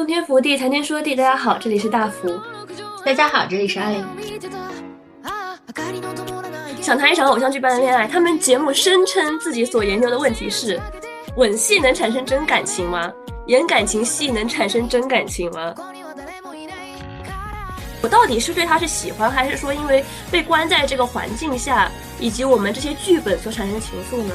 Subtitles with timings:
[0.00, 2.40] 洞天福地，谈天说地，大家好，这里是大福。
[3.04, 4.02] 大家好，这里是阿玲。
[6.80, 10.80] 想谈一场偶像剧般的恋爱，他们节目声称自己所研究的问题是：
[11.36, 13.12] 吻戏能产生真感情吗？
[13.48, 15.74] 演感情戏能产生真感情吗？
[18.00, 24.34] 我到底是对他是喜欢，还是说因为被关在这个环境下，以及我们这些剧本所产生的情愫呢？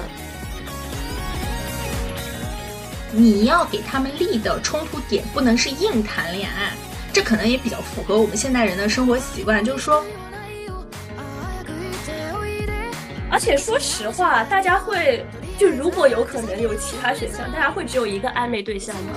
[3.18, 6.74] 你要给他们立的冲突点不能是硬谈恋爱，
[7.14, 9.64] 这可能也比较符合我们现代人的生活习惯。
[9.64, 10.04] 就是说，
[13.32, 15.26] 而且说实话，大家会
[15.58, 19.14] 就如果有可能有其他选项，大家会只有一个暧昧对象吗？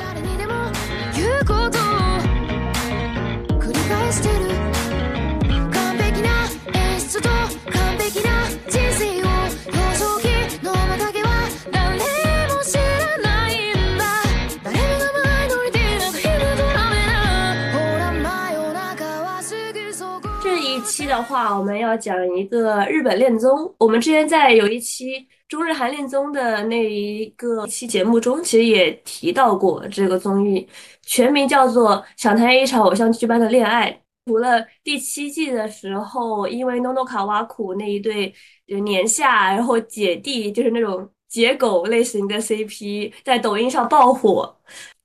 [21.19, 23.75] 的话，我们要讲一个日本恋综。
[23.77, 30.69] 我们之前在有一期中日韩恋综的那一个期节目中，其实也提到过这个综艺，
[31.03, 33.91] 全名叫做《想谈一场偶像剧般的恋爱》。
[34.27, 38.33] 除了第七季的时候，因为 NONO 卡瓦苦那一对
[38.69, 44.57] 就年下然后姐弟，就是那种姐狗类型的 CP，在抖音上爆火，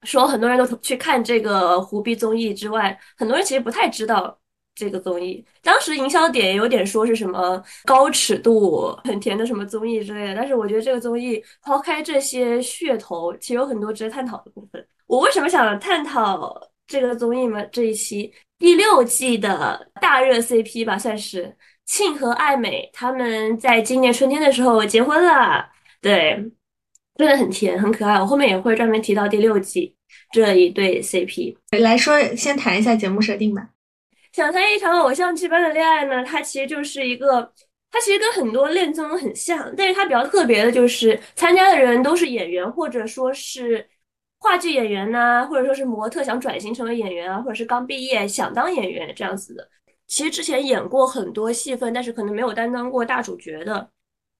[0.03, 4.37] 说很多人都去看这个胡逼综艺之外，很多人其实不太知道。
[4.75, 14.85] 这个综艺当时营销点有点说是什么高尺度、很甜的什么综艺之类的，但是我觉得这个综艺抛开这些噱头，其实有很多值得探讨的部分。
[15.05, 17.63] 我为什么想探讨这个综艺呢？
[17.71, 25.69] 这一期第六季的大热 CP 吧，算是庆和爱美，他们在今年春天的时候结婚了，
[26.01, 26.51] 对，
[27.15, 28.15] 真的很甜，很可爱。
[28.19, 29.95] 我后面也会专门提到第六季
[30.31, 33.69] 这一对 CP 来说，先谈一下节目设定吧。
[34.33, 36.23] 想谈一场偶像剧般的恋爱呢？
[36.25, 37.53] 它其实就是一个，
[37.91, 43.87] 它其实跟很多恋综很像，但是它比较特别的就是参加的人都是演员，或者说是
[44.39, 49.69] 话剧演员呐，或者说是模特想转型成为演员啊，或者是刚毕业想当演员这样子的。
[50.07, 53.87] 其实之前演过很多戏份，但是可能没有担当过大主角的。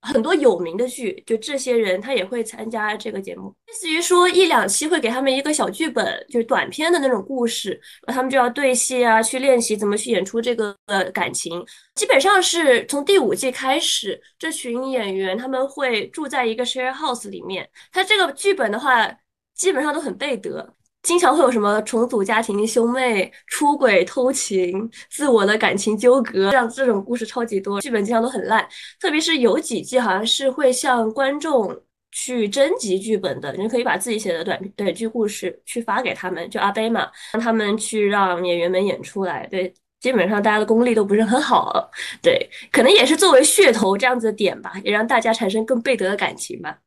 [0.03, 7.71] 很多有名的剧，就这些人他也会参加这个节目，类似于说一两期会给他们一个小剧本，就是短片的那种故事，
[8.05, 11.65] 然后他们就要对戏啊，去练习怎么去演出这个呃感情。
[11.95, 19.09] 基本上是从第五季开始，这群演员他们会住在一个 share house 里面，他这个剧本的话，
[19.55, 20.75] 基本上都很背德。
[21.03, 28.65] 经常会有什么重组家庭、兄妹出轨、偷情、自我的感情纠葛，这样这种故事超级多，剧本经常都很烂。
[28.99, 31.77] 特别是有几季好像是会向观众
[32.11, 39.45] 去征集剧本的，你可以把自己写的短短剧故事去发给他们，就阿贝嘛，让他们去让演员们演出来。
[39.47, 41.91] 对，基本上大家的功力都不是很好，
[42.21, 46.77] 对，可能也是作为噱头这样子的点吧，也让大家产生更背德的感情吧。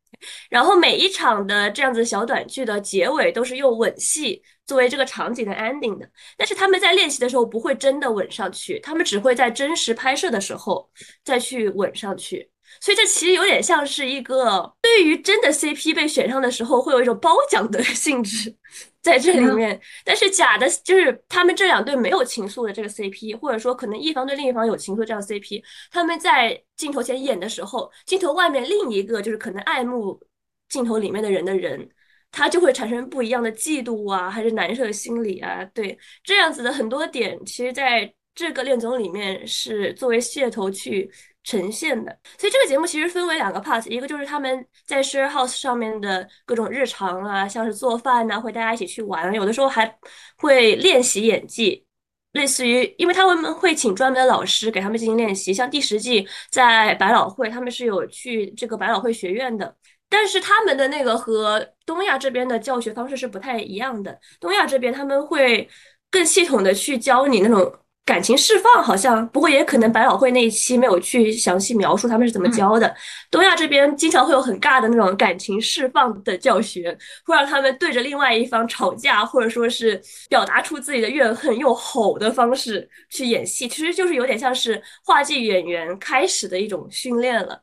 [0.48, 10.90] 然后每一场的这样子小短剧的结尾都是用吻戏作为这个场景的 ending 的，但是他们在练习的时候不会真的吻上去，他们只会在真实拍摄的时候
[11.24, 12.50] 再去吻上去。
[12.80, 18.54] 所以这其实有点像是一个对于真的 CP 被选上的时候会有一种褒奖的 性质
[19.02, 30.20] 在这里面，但是假的就是他们这两对没有情愫的这个 CP，或者说可能一方对另一方有情愫这样 CP，他们在镜头前演的时候，镜头外面另一个就是可能爱慕
[30.68, 31.88] 镜头里面的人的人，
[32.32, 41.08] 他就会产生不一样的嫉妒啊，还是难受的心理啊，对这样子的很多点，其实在这个恋综里面是作为噱头去。
[41.46, 49.96] 呈现的，所以这个节目其实分为两个 part，一个就是他们在 share house 上面的各种日常啊，像是做饭呐，会大家一起去玩，有的时候还
[50.38, 51.86] 会练习演技，
[52.32, 59.76] 类似于，因为他们会请专门的老师给他们进行练习，像第十季在百老汇，他们是有去这个百老汇学院的，
[60.08, 65.68] 但是他们的那个和东亚这边的教学方式是不太一样的，东亚这边他们会
[66.10, 67.72] 更系统的去教你那种。
[68.06, 72.94] 感情释放好像，不过也可能百老汇那一期没有去详细描述他们是怎么教的。
[73.32, 87.60] 东亚这边经常会有很尬的那种感情释放的教学，会让他们对着另外一方吵架，或者说是表达出自己的怨恨，用吼的方式去演戏，其实就是有点像是话剧演员开始的一种训练了。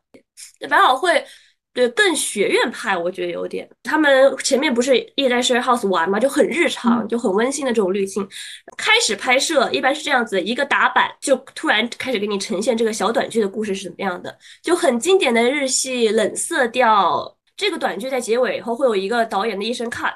[0.70, 1.24] 百老汇。
[1.74, 3.68] 对，更学院派，我觉得有点。
[3.82, 8.28] 他们前面不是一直在 share house 玩嘛，就很日常，就很温馨的这种滤镜。
[8.78, 17.36] 开始拍摄一般是这样子，一个打板就突然开始给你呈现这个小短剧的故事是怎么样的，就很经典的日系冷色调。
[17.56, 20.14] 这个短剧在结尾以后会有一个导演的一声 cut，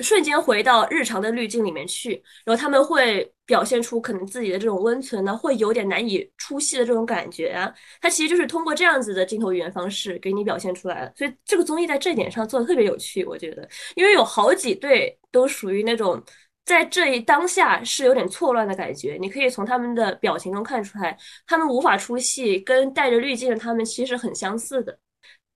[0.00, 7.72] 瞬间回到日常的滤镜里面去，然后他们会表现出可能自己的这种温存呢，会有点难以出戏的这种感觉啊。
[8.00, 11.12] 它其实就是通过这样子的镜头语言方式给你表现出来了。
[11.16, 16.22] 所以这个综艺在这一点上做的特别有趣，我觉得，因为有好几对都属于那种
[16.64, 21.16] 在这一当下是有点错乱的感觉，你可以从他们的表情中看出来，
[21.46, 24.98] 他们无法出戏，跟带着滤镜的他们其实很相似的。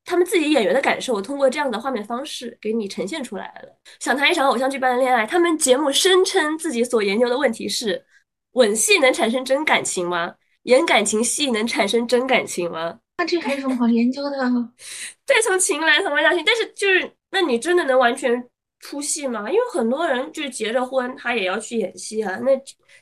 [0.02, 3.78] 他们自己演员的感受，通过这样的画面方式给你呈现出来了。
[4.00, 8.04] 想谈一场偶像剧般的恋爱，他们节目声称自己所研究的问题是：
[8.52, 10.34] 吻戏能产生真感情吗？
[10.64, 12.98] 演感情戏能产生真感情吗？
[13.18, 14.38] 那这还有什么好研究的？
[15.26, 16.42] 再，从情来，从爱到心。
[16.44, 18.42] 但是就是，那你真的能完全
[18.78, 19.48] 出戏吗？
[19.50, 22.38] 因为很多人就是结着婚，他也要去演戏啊。
[22.42, 22.50] 那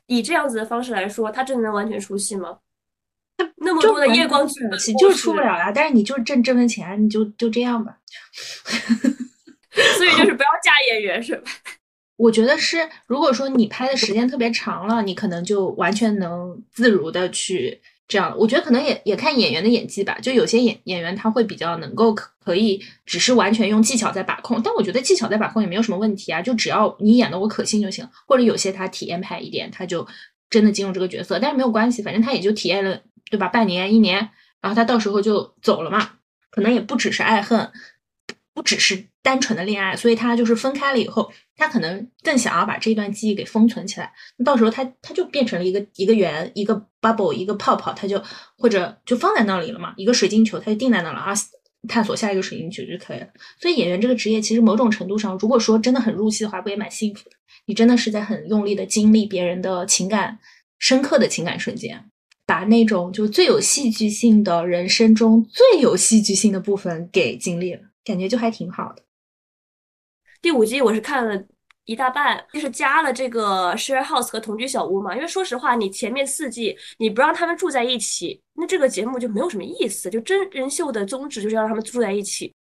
[0.06, 2.58] 以这样子的方式来说，他真的能完全出戏吗？
[3.37, 4.60] 他那么多的夜光剧
[4.99, 7.99] 就是出不了呀，但是你就是挣这份钱，你就就这样吧。
[9.96, 11.50] 所以就是不要 嫁演员是吧？
[12.19, 18.35] 我觉得是，如果说你拍的时间特别长了，你可能就完全能自如的去这样。
[18.37, 28.06] 我觉得可能也也看演员的演技吧，就有些演演员他会比较能够可可以只是完全用技巧在把控，但我觉得技巧在把控也没有什么问题啊，就只要你演的我可信就行。
[28.26, 30.06] 或者有些他体验派一点，他就
[30.50, 33.00] 真的进入这个角色，但是没有关系，反正他也就体验了。
[33.31, 33.47] 对吧？
[33.47, 34.17] 半年、一年，
[34.62, 36.12] 然后他到时候就走了嘛。
[36.50, 37.70] 可能也不只是爱恨，
[38.58, 44.12] 不只是单纯的恋爱，所以他就是分开了以后，他可能更想要把这段记忆给封存起来。
[44.44, 48.20] 到时候他他就变成了一个一个圆，一个 bubble，一个泡泡，他就
[48.56, 49.94] 或者就放在那里了嘛。
[49.96, 51.32] 一个水晶球，他就定在那了啊，
[51.87, 53.28] 探索下一个水晶球就可以了。
[53.60, 57.37] 所以演员这个职业，其实某种程度上，如果说真的很入戏的话，不也蛮幸福的？
[57.66, 60.37] 你真的是在很用力的经历别人的情感，
[60.81, 62.10] 深刻的情感瞬间。
[62.44, 69.05] 把那种就最有戏剧性的人生中最有戏剧性的部分给经历了，感觉就还挺好的。
[70.43, 71.44] 第五季我是看了
[71.84, 75.14] 一大半，就是加了这个 share house 和同居小屋嘛。
[75.14, 80.08] 因为说实话，你前面四季你不让他们住在一起，那这个节目就没有什么意思。
[80.10, 82.55] 就真人秀的宗旨就是让他们住在一起，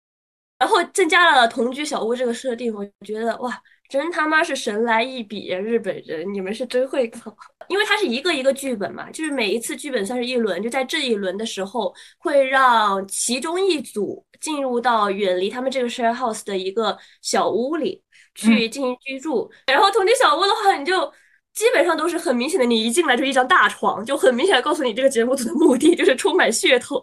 [0.58, 3.62] 然后增加了同居小屋这个设定，我觉得哇。
[3.88, 5.56] 真他妈是神来一笔呀！
[5.56, 7.20] 日本人，你们是真会搞。
[7.68, 18.02] 因为它是一个一个剧本嘛，就是每一次剧本算是一轮，就在这一轮的时候，会让其中一组进入到远离他们这个 share house 的一个小屋里
[18.34, 19.50] 去进行居住。
[19.66, 21.12] 然后同居小屋的话，你就
[21.54, 27.00] 基本上都是很明显的，你一进来就一张大床，就很明显的告诉你这个节目组的目的就是充满噱头。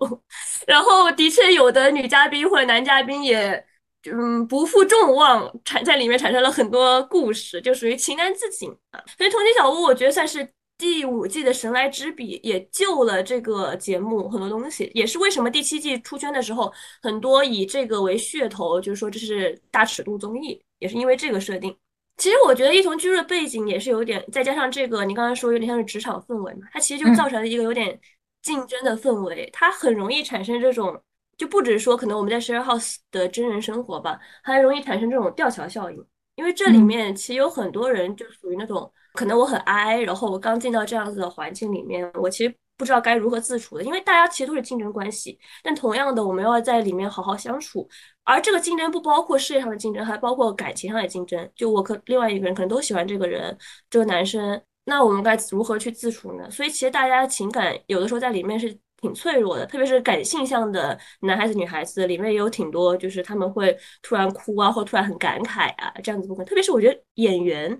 [0.67, 3.65] 然后的确有的女嘉宾或者男嘉宾也。
[4.11, 8.99] 嗯，不负众望，产在里面产生了很多故事，就属于情难自禁啊。
[9.17, 10.45] 所以《同居小屋》我觉得算是
[10.83, 16.69] 第五季的神来之笔，也救了这个节目很多东西，也是为什么第七季出圈的时候，
[17.01, 21.73] 很多以这个为噱头，就是说这是大尺度综艺，也是因为这个设定。
[22.17, 27.97] 其实我觉得一同居住的背景也是有点，再加上这个你刚才说有点像是职场氛围嘛，它其实就造成了一个有点
[28.41, 31.01] 竞争的氛围，它很容易产生这种。
[31.35, 36.05] 就不只是说可能我们在 share house 的真人生活吧，还容易产生这种吊桥效应。
[36.35, 43.83] 因为这里面其实有很多人就属于那种，可能我很 I，然后我刚进到这样子的环境里面，我其实不知道该如何自处的。
[43.83, 47.87] 因为大家其实都是竞争关系，但同样的，我们要在里面好好相处。
[48.23, 51.49] 而这个竞争不包括事业上的竞争，还包括感情上的竞争。
[51.55, 53.57] 就我和另外一个人可能都喜欢这个人，
[53.89, 56.49] 这个男生，那我们该如何去自处呢？
[56.49, 58.77] 所以其实大家情感有的时候在里面是。
[59.03, 66.45] 挺脆弱的，特别是感性向的男孩子、女孩子里面也有挺多，就是他们会突然哭啊，或突然很感慨啊，这样子部分。
[66.45, 67.77] 特别是我觉得演员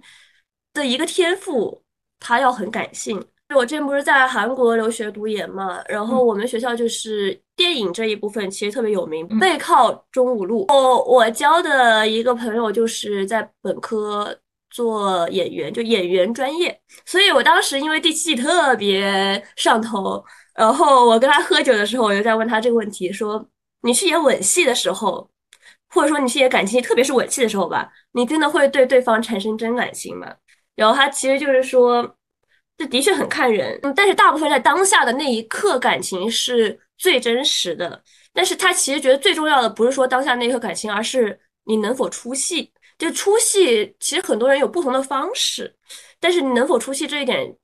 [0.74, 1.82] 的一个天赋，
[2.20, 3.24] 他要很感性。
[3.56, 10.66] 我之前不是在韩国留学读研嘛，然后我们学校就是电影这一部分其实特别有名，背靠中五路。
[10.70, 14.36] 我我交的一个朋友就是在本科
[14.72, 20.24] 做演员，就演员专业，所以我当时因为第七季特别上头。
[20.56, 23.48] 然后我跟他喝酒的时候，我就在问他这个问题：说
[23.82, 25.30] 你去演吻戏的时候，
[25.90, 30.34] 或者说你去演感情戏，特别是吻戏的时候吧，你真的会对对方产生真感情吗？
[30.76, 32.16] 然后他其实就是说，
[32.78, 38.04] 这的确很看人，但是大部分在当下的那一刻，感情是最真实的。
[38.34, 42.72] 但是他其实觉得最重要的不是说当下那一刻感情，而是你能否出戏。
[42.98, 45.76] 就出戏，其实很多人有不同的方式，
[46.20, 47.56] 但是你能否出戏这一点。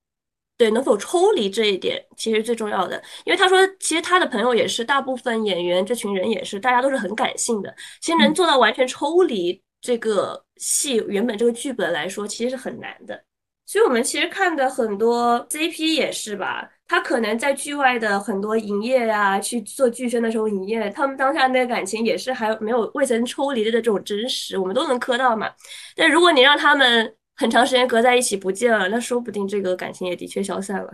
[0.57, 7.73] 对，能否抽离这一点其实最重要的，因为他说，其实他的朋友也是，大部分演员这群人也是，大家都是很感性的。
[8.01, 13.23] 其实能做到完全抽离这个戏原本这个剧本来说，其实是很难的。
[13.65, 25.51] 所以我们其实看的很多 CP 也是吧，他可能在剧外的很多营业呀，去做剧宣的时候营业，他们当下那个感情也是还没有未曾抽离的这种真实，我们都能磕到嘛。
[25.95, 30.89] 但如果你让他们很长时间隔在一起不见了，那说不定这个感情也的确消散了。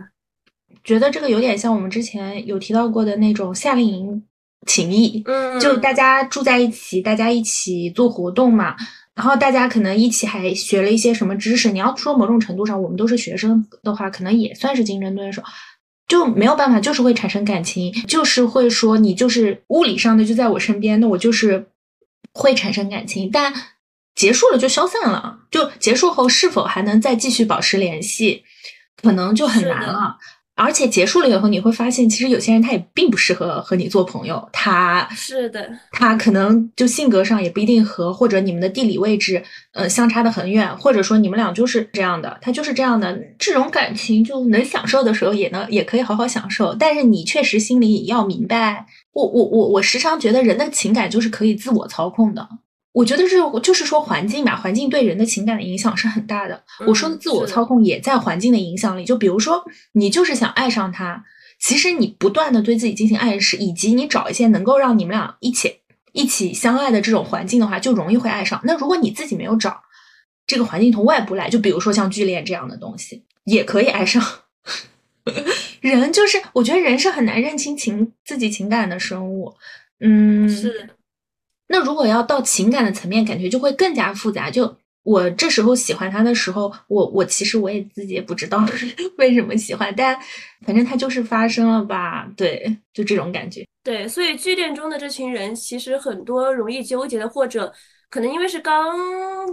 [0.84, 4.26] 觉得这个有点像我们之前有提到过的那种夏令营
[4.66, 8.76] 情谊，嗯，就大家住在一起，大家一起做活动嘛。
[9.14, 11.70] 然后大家可能一起还学了一些什么知识。
[11.72, 15.42] 你要说某种程度上，我们都是学生的话，可能也算是竞争对手。
[16.06, 21.66] 就没有办法，就是会产生感情，就是会说你就是物理上的就在我身边，那我就是
[22.32, 23.30] 会产生感情。
[23.32, 23.52] 但
[24.14, 28.44] 结束了就消散了，就结束后是否还能再继续保持联系，
[29.02, 30.18] 可能就很难了。
[30.56, 34.48] 而且结束了以后，你会发现，其实有些人他也并不适合和你做朋友。
[34.52, 39.42] 他是的，他可能就性格上也不一定合，或者你们的地理位置
[39.74, 43.16] 呃相差的很远，或者说你们俩就是这样的，他就是这样的。
[43.38, 46.74] 这种感情就能享受的时候，也能也可以好好享受。
[46.74, 52.48] 但是你确实心里也要明白，我我我我时常觉得人的情感就是可以自我操控的。
[52.96, 56.64] 我觉得是，就是说环境吧，环境对人的情感的影响是很大的。
[56.86, 59.04] 我说的自我操控也在环境的影响里。
[59.04, 59.62] 就比如说，
[59.92, 61.22] 你就是想爱上他，
[61.60, 65.80] 其实你不断的对自己进行暗示，以及你找一些能够让你们俩一起
[66.12, 68.58] 一起相爱的这种环境的话，就容易会爱上。
[68.64, 69.78] 那如果你自己没有找
[70.46, 74.24] 这个环境从外部来，就比如说像剧恋这样的东西，也可以爱上。
[75.82, 79.54] 人就是，我觉得人是很难认清情自己情感的生物。
[80.00, 80.88] 嗯，是。
[81.68, 84.50] 那如果要到情感的层面，感觉就会更加复杂。
[84.50, 88.64] 就我这时候喜欢他的时候，我我其实我也自己也不知道
[89.18, 90.16] 为什么喜欢，但
[90.64, 92.28] 反正他就是发生了吧。
[92.36, 93.66] 对，就这种感觉。
[93.82, 97.72] 对，所以剧恋中的这群人，其实很多容易纠结的，或者
[98.10, 98.96] 可能因为是刚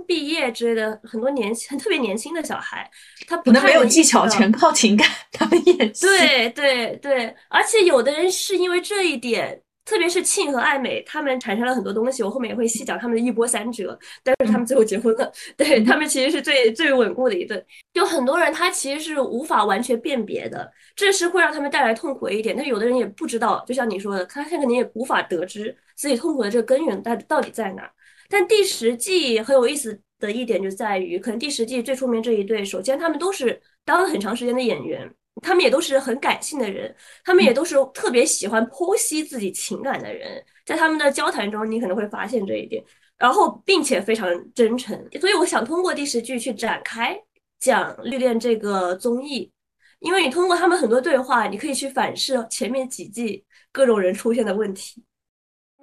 [0.08, 2.89] 毕业之类的，很多年轻、特别年轻的小孩，
[3.27, 6.08] 他可能没有技巧，全靠情感， 他们演戏。
[6.08, 9.62] 对对对，而且有的人是因为这一点。
[9.85, 13.97] 特别是庆和爱美，他们产生了很多东西，我后面也会细讲他们的一波三折。
[14.23, 17.63] 但是他们最后结婚了，对他们其实是最最稳固的一对。
[17.93, 22.55] 有很多人他其实是无法完全辨别的，这是会让他们带来痛苦的一点。
[22.55, 27.89] 但有的人也不知道，就像你说的，他他肯定也无法得知自己痛苦的这个根源到到底在哪。
[28.29, 35.13] 但第十季很有意思的一点就在于，可能第十季最出名这一对，首先他们都是当了很长时间的演员。
[35.41, 42.83] 他们也都是很感性的人，他们也都是特别喜欢剖析自己情感的人，在他们的交谈中，你可能会发现这一点，
[43.17, 44.95] 然后并且非常真诚。
[45.19, 47.19] 所以我想通过第十句去展开
[47.59, 49.51] 讲《绿恋》这个综艺，
[49.99, 55.03] 因为你通过他们很多对话，你可以去反射前面几季各种人出现的问题。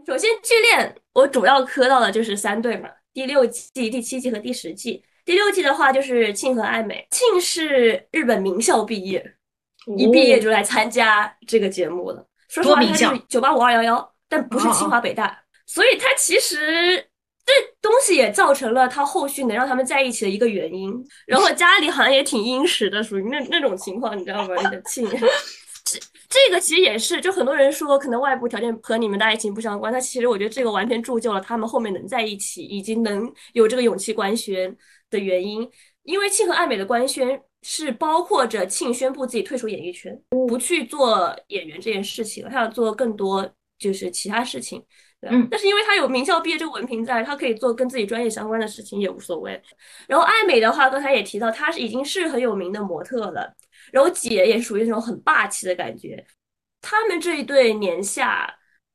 [0.07, 5.04] 首先，《剧恋》我主要磕到的就是三对嘛，第六季、第七季和第十季。
[5.25, 9.37] 第六季的话就是庆和爱美，庆是日本名校毕业。
[9.97, 12.27] 一毕业就来参加这个节目了。
[12.49, 16.97] 说实话，他是九八五二幺幺，但不是清华北大，所以他其实
[17.47, 20.93] 这东西也造成了他后续能让他们在一起的一个原因。
[21.27, 24.55] 然后家里好像也挺殷实的，属于那那种情况，你知道吗？
[24.63, 25.09] 那个庆，
[25.85, 34.77] 这这个其实也是，就很多人说可能外部条件和你们的爱情不相关，但其实我觉得这个完全铸就了他们后面能在一起，以及能有这个勇气官宣
[35.09, 35.69] 的原因。
[36.03, 37.41] 因为庆和爱美的官宣。
[37.62, 43.49] 是包括着庆宣布自己退出演艺圈，不去做演员这件事情了，他要做更多
[43.79, 44.85] 就是其他事情。
[45.23, 49.61] 嗯，但是因为他有名校毕业这个文凭在，他可以做跟自己专业相关的事情也无所谓。
[50.09, 53.55] 然后爱美的话，刚才也提到，她是已经是很有名的模特了。
[53.93, 56.25] 然后姐也属于那种很霸气的感觉。
[56.81, 58.50] 他们这一对年下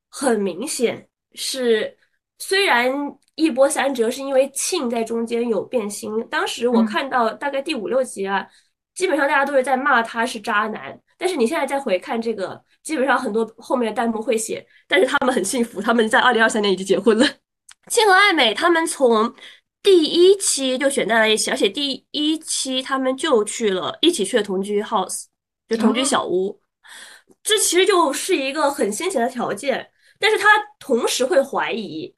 [0.10, 1.96] 很明显是，
[2.40, 2.92] 虽然。
[3.38, 6.10] 一波三折是因为庆在中间有变心。
[6.30, 8.48] 当时我看到大概第五六集啊，
[8.94, 10.98] 基本上大家都是在骂他是渣男。
[11.18, 17.28] 但是你现在再回看这个，基本上很多后面的弹幕会写，但是他们很幸福，他们在二零二三年已经结婚了。
[17.90, 19.36] 庆和爱美他们从
[19.84, 25.26] 第一期就选在了一起，而且第一期他们就去了一起去了同居 house，
[25.68, 26.62] 就同居小屋。
[27.44, 30.48] 这其实就是一个很先前的条件，但是他
[30.80, 32.15] 同时会怀疑。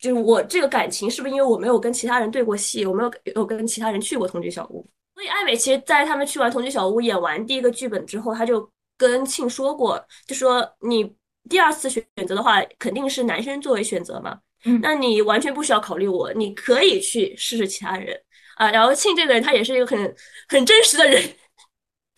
[0.00, 11.14] 就是我这个感情是不是因为我没有跟其他人对过戏，我没有有跟其他人去过同居小屋，所以艾美其实在他们去完同居小屋演完第一个剧本之后，他就跟庆说过，就说你
[11.48, 18.18] 第二次选择的话，肯定是男生作为选择嘛，嗯，那你完全不需要考虑我，你可以去试试其他人
[18.56, 18.70] 啊。
[18.70, 20.16] 然后庆这个人他也是一个很
[20.48, 21.22] 很真实的人。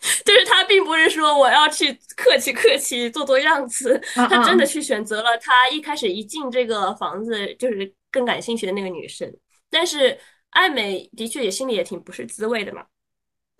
[0.25, 9.31] 就是他并不是说我要去客气客气做做样子，他真的去选择了他一开始一进这个房子就是更感兴趣的那个女生。
[9.69, 10.19] 但是
[10.49, 12.85] 艾美的确也心里也挺不是滋味的嘛。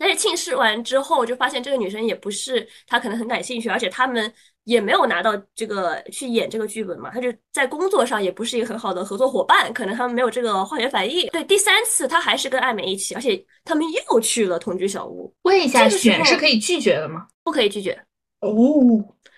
[0.04, 4.30] 但是庆试完之后，就发现这个女生也不是他可能很感兴趣，而且他们
[4.66, 11.26] 也没有拿到这个去演这个剧本嘛，他就在工作上也不是一个很好的合作伙伴，可能他们没有这个化学反应。
[11.30, 15.34] 对，第三次他还是跟艾美一起，而且他们又去了同居小屋。
[15.44, 17.26] 问一下，选是可以拒绝的吗？
[17.42, 17.98] 不可以拒绝。
[18.42, 18.52] 哦，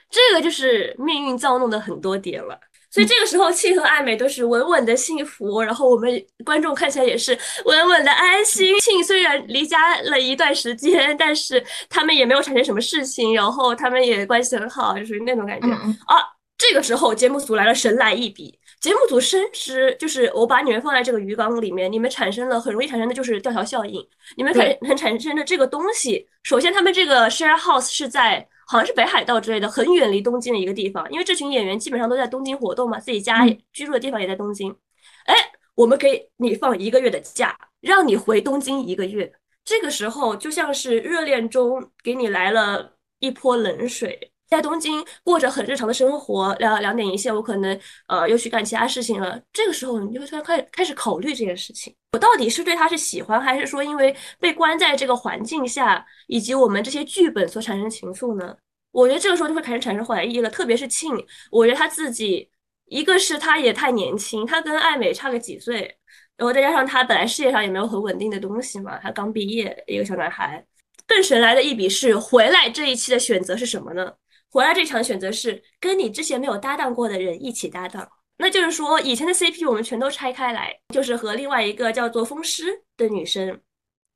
[0.10, 2.60] 这个就是命运造弄的很多点了。
[2.96, 8.74] 所以这个时候，庆和爱美都是稳稳的幸福，然后我们观众看起来也是稳稳的安心。
[8.80, 15.68] 庆虽然离家了一段时间，但是他们也没有产生什么事情，然后他们也关系很好，就属于那种感觉。
[15.68, 16.24] 啊，
[16.58, 24.02] 这个时候节目组来了神来一笔，节目组深知就是我把你们放在这个鱼缸里面，你们产生了很容易产生的就是吊桥效应，
[24.38, 26.26] 你们很很产生的这个东西。
[26.44, 28.48] 首先，他们这个 share house 是在。
[28.68, 31.10] 好像是北海道之类的，很远离东京的一个地方。
[31.12, 34.76] 因为这群演员基本上都在东京活动嘛，自己家居住的地方也在东京。
[35.26, 35.36] 哎，
[35.76, 39.32] 我们给你放一个月的假，让你回东京一个月。
[39.64, 44.32] 这个时候就像是热恋中给你来了一泼冷水。
[44.48, 49.42] 在东京过着很日常的生活，两两点一线，我可能呃又去干其他事情了。
[49.52, 58.56] 这个时候，你就会突然开开始考虑这件事情：我到底是对他是喜欢，还是说因为被关在这个环境下，以及我们这些剧本所产生情愫呢？
[58.92, 60.50] 我觉得这个时候就会开始产生怀疑了。
[60.50, 61.12] 特别是庆，
[61.52, 62.50] 我觉得他自己，
[62.86, 65.98] 一个是他也太年轻，他跟艾美差个几岁，
[66.38, 70.64] 然后再加上他本来事业上也没有很稳定的东西嘛，他刚毕业，一个小男孩。
[71.08, 74.12] 更神来的一笔是回来这一期的选择是什么呢？
[74.50, 83.60] 回来这场选择是跟你之前没有搭档过的人一起搭档，那就是说以前的 CP 我们全都拆开来，就是和另外一个叫做风师的女生，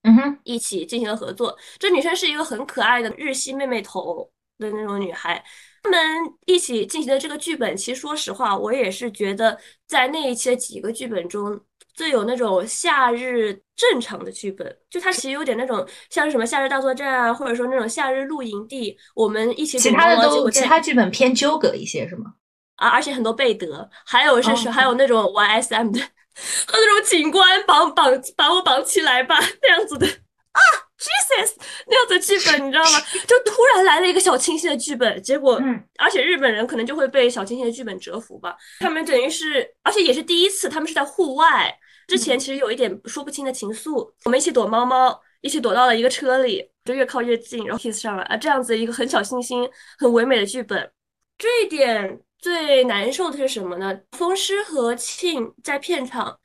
[0.03, 1.57] 嗯哼，一起进行了合作。
[1.77, 5.43] 这女生是一个很可爱的日系妹妹头的那种女孩，
[5.83, 6.00] 他们
[6.45, 11.59] 一起进行的这个剧本，其实说实话，我也是觉得在那一期的几个剧本中。
[11.93, 19.77] 最有那种夏日正常的剧本，就它其实有点那种像是什么夏日大作战啊，或者说那种夏日露营地，我们一起。
[19.79, 22.34] 其他的都其他剧本偏纠葛一些是吗？
[22.75, 26.00] 啊，而且很多贝德，还有是是还有那种 YSM 的，
[26.65, 30.62] 和那种警官绑绑把我绑起来吧 那样子的啊
[30.99, 31.53] ，Jesus
[31.87, 32.99] 那样子剧本你知道吗？
[33.27, 41.75] 就突然来了一个小清新的剧本，结果嗯，而且日本人可能就会被小清新的剧本折服吧，他们等于是，而且也是第一次，他们是在户外。
[42.07, 50.91] 之前其实有一点说不清的情愫，我们一起躲猫猫，一起躲到了一个车里，就越靠越近，然后 kiss 上了啊，这样子一个很小清新、很唯美的剧本。
[51.38, 53.95] 这一点最难受的是什么呢？
[54.13, 56.39] 风师和庆在片场，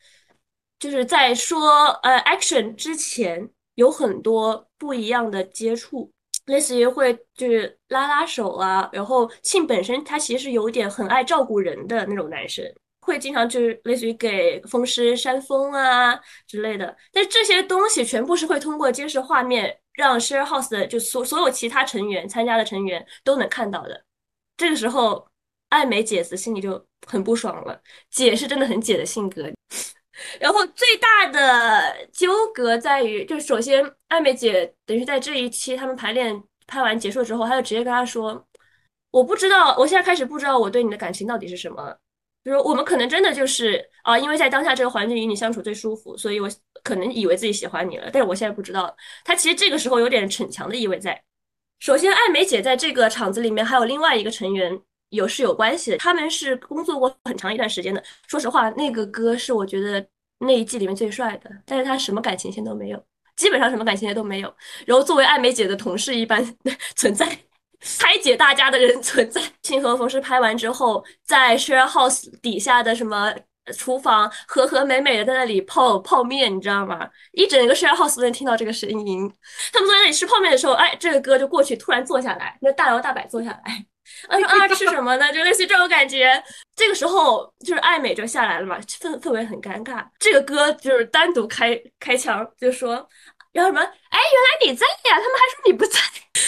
[0.79, 6.11] 就是在说呃 action 之前有很多不一样的接触，
[6.47, 12.65] 类似于会就是拉拉手啊，然后庆本身他其实有点很爱照顾人的那种男生。
[13.01, 24.03] 会经常就是类似于给风师扇风啊之类的，但这些东西全部是会通过监视画面让 Share House 的就所所有其他成员参加的成员都能看到的。
[24.57, 25.29] 这个时候，
[25.69, 27.79] 艾美姐子心里就很不爽了。
[28.11, 29.51] 姐是真的很姐的性格。
[30.41, 38.47] 然后最大的纠葛在于，就首先艾美姐等于在这一期他们排练拍完结束之后，她就直接跟他说
[39.11, 41.95] ：“我不知道，我现在开始不知道我对你的感情到底是什么。”
[42.45, 46.49] 就是我们可能真的就是啊，因为在当下这个环境与你相处最舒服，所以我
[46.83, 48.95] 可能以为自己喜欢你了，但是我现在不知道。
[49.25, 51.19] 他其实这个时候有点逞强的意味在。
[51.81, 54.79] 首先，艾美姐在这个场子里面还有另外一个成员
[55.15, 58.03] 有是有关系的，他们是工作过很长一段时间的。
[58.27, 60.05] 说实话，那个哥是我觉得
[60.39, 63.03] 那一季里面最帅的，但是他什么感情线都没有，
[63.37, 64.55] 基本上什么感情线都没有。
[64.87, 66.45] 然后作为艾美姐的同事一般
[66.97, 67.27] 存在。
[67.87, 69.43] 拆解大家的人存在。
[69.61, 73.31] 庆和冯是拍完之后，在 share house 底下的什么
[73.77, 77.07] 厨房和和美美的在那里泡泡面，你知道吗？
[77.33, 79.31] 一整个 share house 都能听到这个声音。
[79.71, 83.85] 他们坐在那里吃泡面的时候，哎，这个歌就过去，突然坐下来，那大摇大摆坐下来。
[84.29, 85.33] 啊说 啊，吃什么呢？
[85.33, 86.43] 就类似于这种感觉。
[86.77, 90.05] 这个时候就是艾美就下来了嘛，氛氛围很尴尬。
[90.19, 93.09] 这个歌就是单独开开枪，就说。
[93.53, 93.81] 然后什么？
[93.81, 95.17] 哎，原来你在呀！
[95.17, 96.01] 他们还说你不在，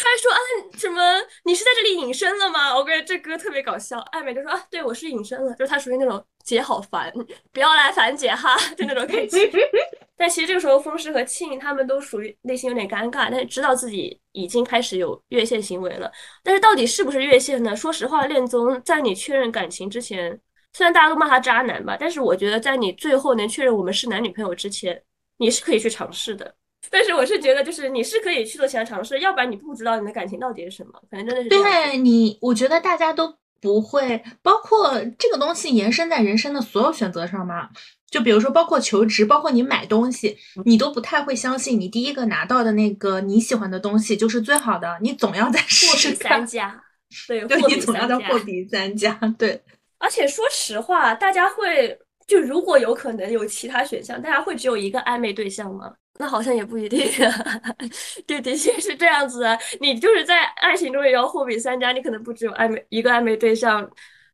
[0.05, 0.39] 还说啊
[0.77, 1.01] 什么？
[1.45, 2.75] 你是在这里隐身了吗？
[2.77, 3.99] 我感觉这歌特别搞笑。
[4.13, 7.13] 艾美就说啊，对我是隐身了，就是他属于那种姐好烦，
[7.53, 9.51] 不要来烦姐哈，就那种感觉。
[10.19, 16.11] 但其实这个时候，风师和庆他们都属于内心有点尴尬，但是知道自己已经开始有越线行为了。
[16.43, 17.77] 但是到底是不是越线呢？
[17.77, 20.41] 说实话，恋综在你确认感情之前，
[20.73, 25.03] 虽然大家都骂他渣男吧，但是我觉得在你最后能确认我们是男女朋友之前，
[25.37, 26.55] 你是可以去尝试的。
[26.91, 31.49] 但是我是觉得，就是你是可以去做其他尝试，要不然你不知道你的感情到底是什么，可能真的是。
[31.49, 37.69] 对你，我觉得大家都不会，包括这个东西延伸在人生的所有选择上嘛？
[38.09, 46.39] 就比如说，包括求职，包括你买东西，你都不太会相信你第一个拿到的那个你喜欢的东西就是最好的，你总要在试试看。
[46.39, 46.85] 三家，
[47.27, 49.19] 对， 对货你总要在货比三家。
[49.37, 49.61] 对，
[49.99, 55.93] 而且说实话，大家会就如果有可能有其他选项，大家会只有一个暧昧对象吗？
[56.19, 57.45] 那好像也不一定啊。
[58.27, 59.59] 对，的确是这样子啊。
[59.81, 63.89] 你就是在爱情中也要货比三家，你可能不只有暧昧一个暧昧对象。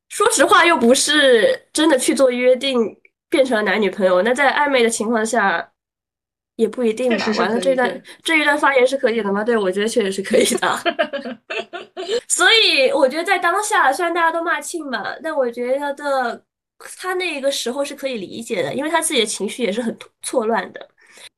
[0.09, 2.95] 说实话，又不是真的去做约定，
[3.31, 4.21] 变成了男女朋友。
[4.23, 5.73] 那在暧昧的情况下，
[6.57, 9.43] 也不一定吧完了，这段对这一段发言是可以的吗？
[9.43, 10.79] 对，我觉得确实是可以的。
[12.29, 16.45] 所以我觉得在当下，虽然大家都骂庆嘛，但我觉得他的
[16.99, 20.89] 他那个时候是可以理解的，因为他自己的情绪也是很错乱的。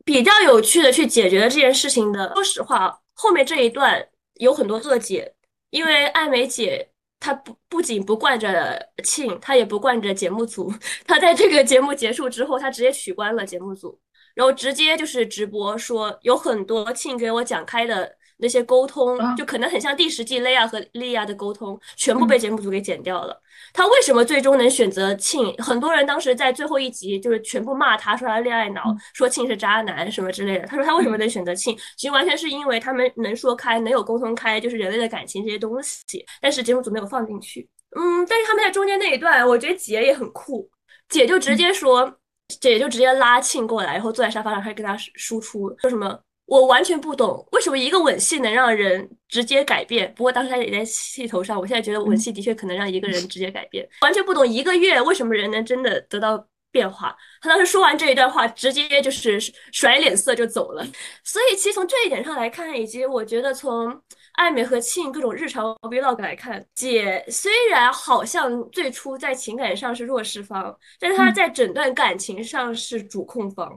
[0.05, 5.35] 比较有趣的去解决了这件事情的，说实话，后面这一段有很多恶解，
[5.71, 10.73] 因为艾美姐她不不仅不惯着庆，她也不惯着节目组，
[11.07, 13.99] 她在这个节目结束之后，她直接取关了节目组，
[14.35, 23.41] 然后直接就是直播说有很多庆给我讲开的那些沟通啊，就可能很像第十季雷亚和莉亚的沟通，全部被节目组给剪掉了。
[23.73, 25.55] 他为什么最终能选择庆？
[25.59, 30.67] 很多人当时在最后一集就是全部骂他，说他恋爱脑，说庆是渣男什么之类的。
[30.67, 31.77] 他说他为什么能选择庆？
[31.97, 36.25] 其实完全是因为他们能说开，能有沟通开，就是人类的感情这些东西。
[36.41, 37.69] 但是节目组没有放进去。
[37.97, 40.69] 嗯，但是他们在中间那一段，我觉得姐也很酷，
[41.09, 42.13] 姐就直接说，
[42.61, 46.19] 姐就直接拉庆过来，然后坐在沙发上开始跟他输出，说什么。
[46.47, 50.13] 我完全不懂为什么一个吻戏能让人直接改变。
[50.15, 53.89] 不过当时他也在气头上，我现在觉得吻戏的确可能让一个人直接改变。
[54.03, 57.17] 完全不懂一个月为什么人能真的得到变化。
[57.41, 59.41] 他当时说完这一段话，直接就是
[59.73, 60.85] 甩脸色就走了。
[61.23, 63.99] 所以其实从这一点上来看，以及我觉得从
[64.33, 73.75] 艾美和庆各种日常 vlog 来看，姐虽然好像最初在情感上是弱势方，但是她在整段感情上是主控方。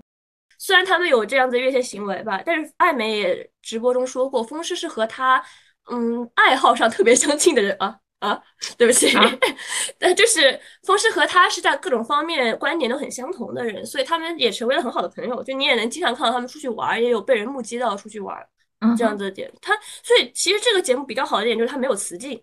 [0.58, 5.44] 虽然他们有这样子的越线行为吧，但是艾美也直播中说过，风师是和他
[5.92, 8.42] 嗯爱好上特别相近的人啊啊，
[8.78, 9.12] 对不起，
[10.18, 15.44] 就是风师和他是在各种方面观点都很相同的人，所以他们也成为了很好的朋友。
[15.44, 18.36] 就你也能经常看到他们出去玩，也有被人目击到出去玩
[18.80, 19.52] 嗯这样子的点。
[19.62, 22.42] 他所以其实这个节目比较好的点就是他没有雌竞。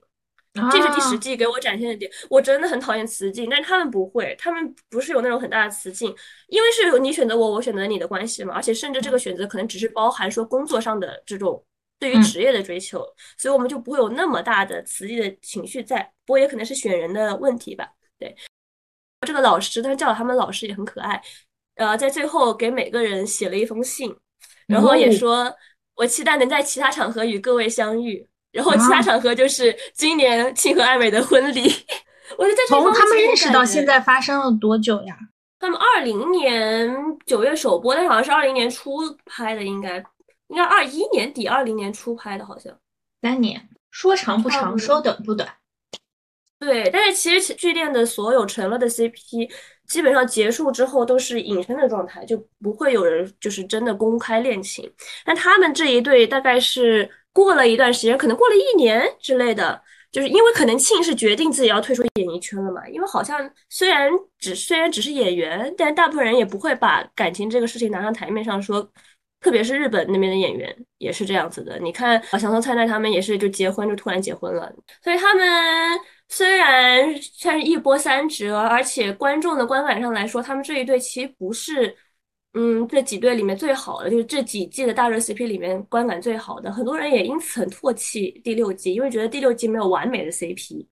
[0.70, 6.14] 这是第十啊季给我展现的点，我真的很讨厌雌竞，但是他们不会，他们不是有那种很大的雌竞，
[6.48, 11.64] 因为是你选择我，我选择你的关系嘛，而且甚至这个选择可能只是包含说工作上的这种
[11.98, 13.04] 对于嗯职业的追求，
[13.36, 17.88] 所以我们就不会有那么大的雌竞的情绪在，不过也可能是选人的问题吧，
[18.18, 18.34] 对。
[19.26, 21.20] 这个老师，但是叫他们老师也很可爱，
[21.76, 24.14] 呃，在最后给每个人写了一封信，
[24.66, 25.56] 然后也哦说，
[25.94, 28.28] 我期待能在其他场合与各位相遇。
[28.54, 31.62] 然后其他啊场合就是今年庆和艾美的婚礼。
[32.38, 35.16] 我觉得在这从他们认识到现在发生了多久呀？
[35.58, 36.94] 他们二零年
[37.26, 39.96] 九月首播，但好像是二零年初拍的，应该
[40.48, 42.72] 应该二一年底二零年初拍的，好像。
[43.22, 45.48] 三年，说长不长，说短不短。
[46.58, 49.50] 对，但是其实剧恋的所有成了的 CP，
[49.86, 54.90] 基本上结束之后都是隐身的状态，就不会有人就是真的公开恋情。
[55.24, 68.90] 但他们这一对大概是过了一段时间，可能过了一年之类的，就是因为可能庆是决定自己要退出演艺圈了嘛，因为好像虽然只虽然只是演员，但大部分人也不会把感情这个事情拿上台面上说。
[69.40, 75.46] 特别是日本那边的演员也是这样子的，你看小松菜奈他们也是就结婚就突然结婚了，所以他们
[76.30, 81.94] 虽然算是一波三折，而且观众的观感上来说，他们这一对其实不是，
[82.54, 86.72] 嗯，这几对里面最好的，就是这几季的大热 CP 里面观感最好的。
[86.72, 90.86] 很多人也因此很唾弃第六季，因为觉得第六季没有完美的 CP。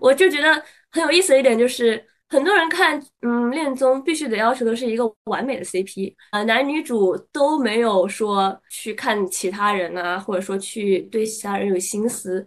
[0.00, 12.46] 我就觉得很有意思的一点就是，很多人看嗯恋综必须得要求的是一个完美的 CP，呃，男女主都没有说去看其他人啊，或者说去对其他人有心思。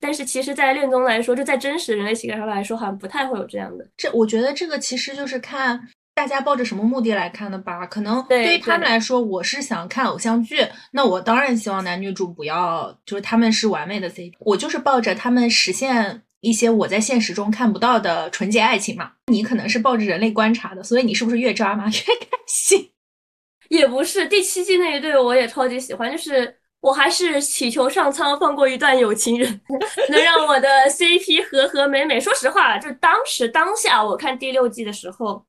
[0.00, 3.84] 但是其实，在恋综来说，就在真实人类情感上来说，好像不太会有这样的。
[3.96, 5.80] 这我觉得这个其实就是看
[6.18, 7.86] 大家抱着什么目的来看的吧。
[7.86, 14.32] 可能对对于他们来说，我是想看偶像剧，那我当然希望男女主不要就是他们是完美的 CP。
[14.40, 19.12] 我就是抱着他们实现一些我在现实中看不到的纯洁爱情嘛。
[19.28, 22.90] 你可能是抱着人类观察的，所以你是不是越抓嘛 越开心？
[23.70, 29.60] 也不是第七季那一对，我也超级喜欢，就是我还是祈求上苍放过一段有情人，
[30.10, 32.18] 能让我的 CP 和和美美。
[32.18, 35.44] 说实话，就当时当下我看第六季的时候，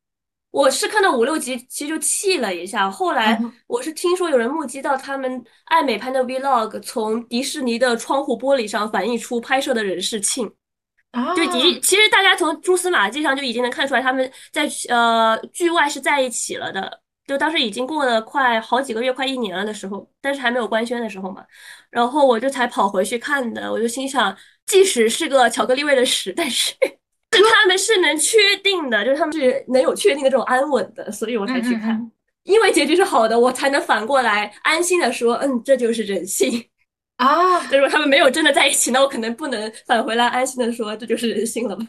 [0.52, 2.90] 我是看到五六集，其实就气了一下。
[2.90, 10.52] 后来我是听说有人目击到他们爱美拍的 Vlog，从迪士尼的窗户玻璃上反映出拍摄的人是庆。
[11.12, 17.02] 啊，就已其实大家从蛛丝马迹上就已经能看出来他们在呃剧外是在一起了的。
[17.26, 21.46] 就当时已经过了快好几个月，快一年了的时候，但是还没有官宣的时候嘛，
[21.92, 23.72] 然后我就才跑回去看的。
[23.72, 24.36] 我就心想，
[24.66, 26.74] 即使是个巧克力味的屎，但是
[27.30, 32.12] 他们是能确定的，就是他们是能有确定的这种安稳的，所以我才去看。
[32.44, 36.66] 因为结局是好的，我才能反过来安心的说，嗯，这就是人性
[37.18, 37.60] 啊。
[37.72, 41.86] 如果他们没有真的在一起，那我可能不能返回来安心的说，这就是人性了吧？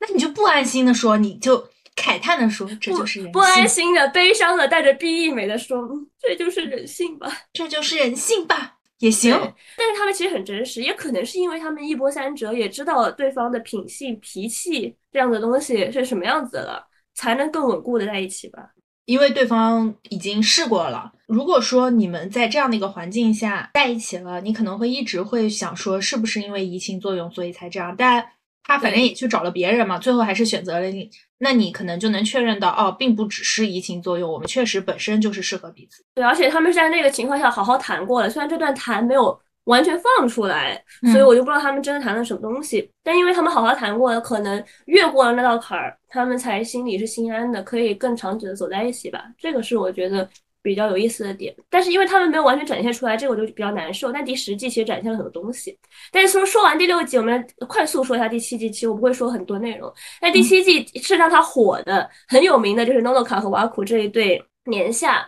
[0.00, 1.68] 那你就不安心的说，你就。
[1.98, 5.84] 慨叹的说：“这就是人性。”不安心的、悲伤的、带着 B E 美的说
[6.22, 9.32] ：“这就是人性吧，这就是人性吧，也行。”
[9.76, 18.70] 但是他们其实很真实，也可能是因为他们一波三折，也知道对方的品性、脾气这样的东西是什么样子了，才能更稳固的在一起吧。
[19.06, 21.10] 因为对方已经试过了。
[21.26, 27.94] 如果说你们在这样的一个环境下在一起了，你可能会一直会想说，是不是因为移情作用，所以才这样？
[27.96, 28.22] 但
[28.68, 36.04] 他反正也去找了别人嘛，最后还是选择了你，那你可能就能确认到，哦，并不只是移情作用，我们确实本身就是适合彼此。
[36.14, 42.90] 对，而且他们是在那个情况下好好谈过了，虽然这段谈没有完全放出来，所以我就不知道他们真的谈了什么东西。
[43.02, 49.24] 但因为他们好好谈过了，可能越过了那道坎儿，他们才心里是心安的，可以更长久的走在一起吧。
[49.38, 50.28] 这个是我觉得。
[50.62, 54.12] 比较有意思的点，但是因为他们没有完全展现出来，这个我就比较难受。
[54.12, 55.78] 但第十季其实展现了很多东西。
[56.10, 58.70] 但是说说完第六季，我们快速说一下第七季。
[58.70, 59.92] 其实我不会说很多内容。
[60.20, 65.26] 那第七季是让它火的很有名的，就是 Nonoka 和瓦库这一对年下，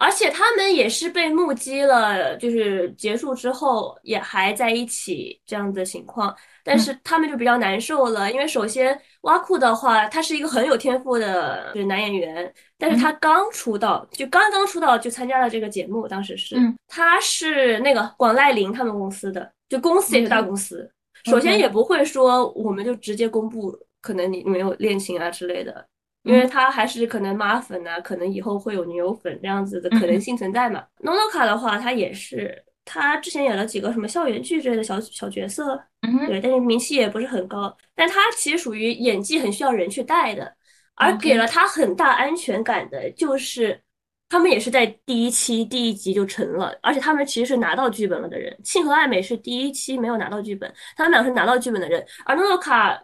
[0.00, 6.34] 而且他们也是被目击了，就是结束之后也还在一起这样的情况。
[6.64, 16.56] 但是他们就比较难受了，因为首先挖库的话，他是一个很有天赋的就是男演员，但是他刚出道，就刚刚出道就参加了这个节目，当时是，
[16.88, 20.90] 他是那个广濑铃他们公司的，就公司也是大公司，
[21.24, 25.86] 首先也不会说我们就直接公布可能你没有恋情啊之类的，
[26.22, 30.84] 因为他还是可能妈粉啊，可能以后会有女友粉这样子的可能性存在嘛。
[31.00, 32.64] 诺诺卡的话，他也是。
[32.82, 35.80] 他之前演了几个什么校园剧之类的小小角色，
[36.26, 37.76] 对，但是名气也不是很高。
[37.94, 40.52] 但他其实属于演技很需要人去带的，
[40.96, 43.80] 而给了他很大安全感的，就是
[44.28, 48.58] 他们也是在第一期第一集就成了，而且他们其实是拿到剧本了的人。
[48.64, 53.00] 庆和爱美是第一期没有拿到剧本，他们俩是拿到剧本的人，而诺诺卡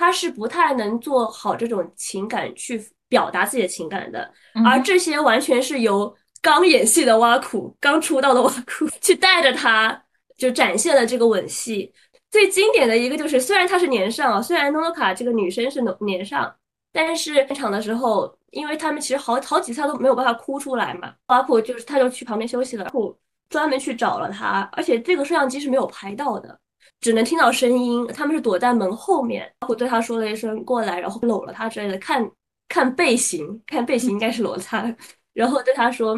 [0.00, 4.32] 他是不太能做好这种情感去表达自己的情感的，
[4.64, 6.16] 而这些完全是由。
[6.42, 10.02] 刚演戏的挖苦，刚出道的挖苦，去带着他，
[10.38, 11.92] 就展现了这个吻戏。
[12.30, 16.50] 最经典的一个就是，虽然他是年上啊，虽然诺诺卡这个女生是年上，
[16.94, 23.14] 但是现场的时候，因为他们其实好好几次都没有办法哭出来嘛，挖苦就是他就去旁边休息了，苦
[23.50, 26.58] 专门去找了他，而且这个摄像机是没有拍到的，
[27.00, 28.06] 只能听到声音。
[28.14, 32.30] 他们是躲在门后面，我对他说了一声过来，然后搂了他之类的，看
[32.68, 34.96] 看背形，看背形应该是裸餐。
[35.32, 36.14] 然后对他说，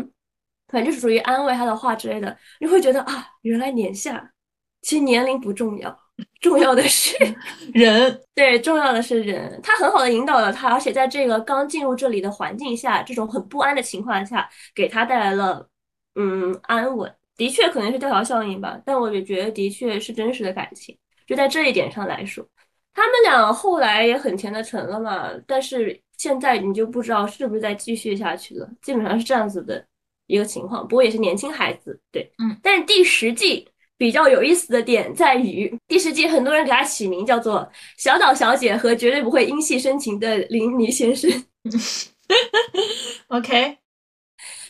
[0.68, 4.32] 反正就是属于安慰他的话之类的，你会觉得啊，原来年下，
[4.80, 5.96] 其实年龄不重要，
[6.40, 7.14] 重要的是
[7.74, 9.60] 人， 对，重要的是人。
[9.62, 15.68] 他很好的引导了他，而且在这个刚进入这里的环境下，这种很不安的情况下，给他带来了
[16.14, 17.14] 嗯安稳。
[17.42, 20.96] 的确可能是调条效应吧，但我也觉得的确是真实的感情。
[21.26, 22.46] 就在这一点上来说，
[22.94, 26.00] 他们俩后来也很甜的成了嘛，但是。
[26.18, 29.84] 现在你就不知道是不是再继续下去了，基本上是这样子的
[30.28, 30.86] 一个情况。
[30.86, 32.56] 不过也是年轻孩子，对，嗯。
[32.62, 41.28] 但是第十季比较有意思的点在于，第十季很多人给他起名叫做“小岛小姐”和“绝对不会因戏生情的林尼先生”。
[43.26, 43.78] OK，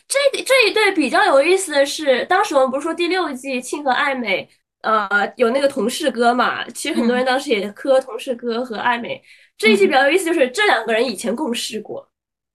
[0.07, 4.47] 这个这一对比较有意思的是，当时我们不是说第六季庆和爱美，
[4.81, 6.67] 呃，有那个同事哥嘛？
[6.69, 9.21] 其实很多人当时也磕同事哥和爱美。
[9.57, 12.07] 这一季比较有意思，就是这两个人以前共事过，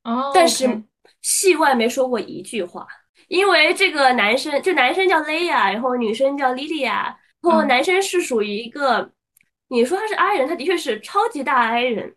[0.05, 0.83] 哦，但是
[1.23, 2.87] 戏外没说过一句话。
[3.29, 9.11] 因为这个男生，就男生叫雷亚，然后女生叫 Lilia，，然后男生是属于一个，
[9.69, 12.15] 你说他是 I 人，他的确是超级大 I 人，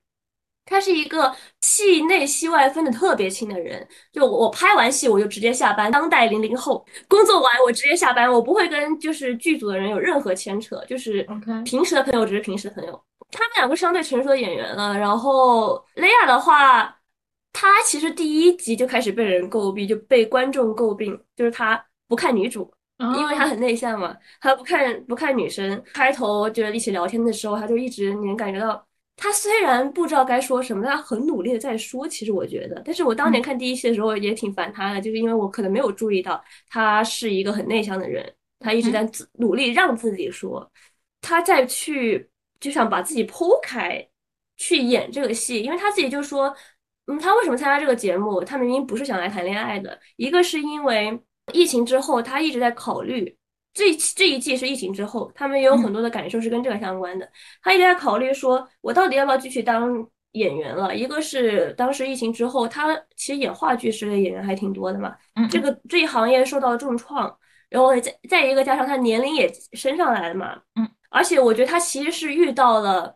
[0.72, 1.32] 他是一个
[1.62, 3.88] 戏内戏外分的特别清的人。
[4.12, 11.28] 就我拍完戏我就直接下班，当代零零后，工作完我直接下班，我不会跟就是剧组的人有任何牵扯，就是
[11.66, 13.04] 平时的朋友只是平时的朋友。
[13.32, 16.98] 他们两个相对成熟的演员了，然后雷亚的话，
[17.54, 22.70] 她其实第一集就开始被人诟病，就被观众诟病，就是她不看女主，
[23.18, 25.82] 因为他很内向嘛，他不看不看女生。
[25.94, 28.86] 开头就是一起聊天的时候，他就一直你能感觉到，
[29.22, 32.08] 她虽然不知道该说什么，但她很努力的在说。
[32.08, 40.72] 其实我觉得，但是我当年看第一期的时候也挺烦他的，就是因为我可能没有注意到他是一个很内向的人，他一直在自努力让自己说，
[41.22, 42.28] 他再去。
[42.62, 44.08] 就想把自己剖开
[44.56, 46.56] 去演这个戏，因为他自己就说，
[47.08, 48.40] 嗯，他为什么参加这个节目？
[48.44, 51.20] 他明明不是想来谈恋爱的，一个是因为
[51.54, 53.36] 疫情之后，他一直在考虑。
[53.74, 57.30] 这这一季是疫情之后，他们也有很多的感受是跟这个相关的。
[57.62, 60.94] 他一直在考虑说，我到底要不要继续当演员了？
[60.94, 65.16] 一个是当时疫情之后，他其实演话剧式的演员还挺多的嘛。
[65.50, 67.34] 这个这一行业受到了重创，
[67.70, 70.62] 然后再再一个加上他年龄也升上来了嘛。
[70.76, 73.16] 嗯，而且我觉得他其实是遇到了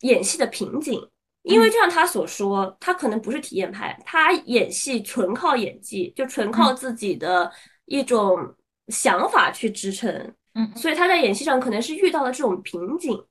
[0.00, 1.00] 演戏的瓶颈，
[1.42, 7.52] 因为就像他所说，他可能不是体验派，他演戏纯靠演技，就纯靠自己的
[7.84, 8.36] 一种。
[8.88, 10.10] 想法去支撑，
[10.54, 13.22] 嗯，所以他在演戏上可能是遇到了这种瓶颈。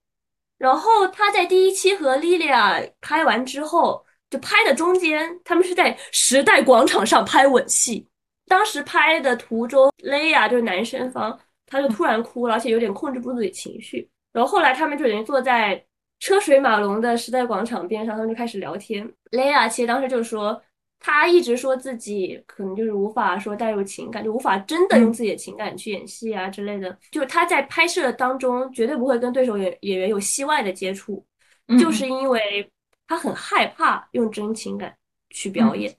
[0.58, 8.08] 然后他在第一期和莉莉娅拍完之后，就拍的中间，他们是在时代广场上拍吻戏。
[8.48, 14.10] 当时拍的途中，蕾娅就是男生方，他就突然哭了，而且有点控制不住自己情绪。
[14.32, 15.84] 然后后来他们就已经坐在
[16.20, 19.12] 车水马龙的时代广场边上，他们就开始聊天。
[19.32, 20.62] 蕾娅其实当时就说。
[21.04, 26.96] 他一直说自己可能就是无法说带入情感，就无法真的用自己的情感去演戏啊之类的。
[27.10, 31.26] 就是他在拍摄当中绝对不会跟对手演演员有戏外的接触，
[31.80, 32.70] 就是因为
[33.08, 34.94] 他很害怕用真情感
[35.32, 35.92] 去表演。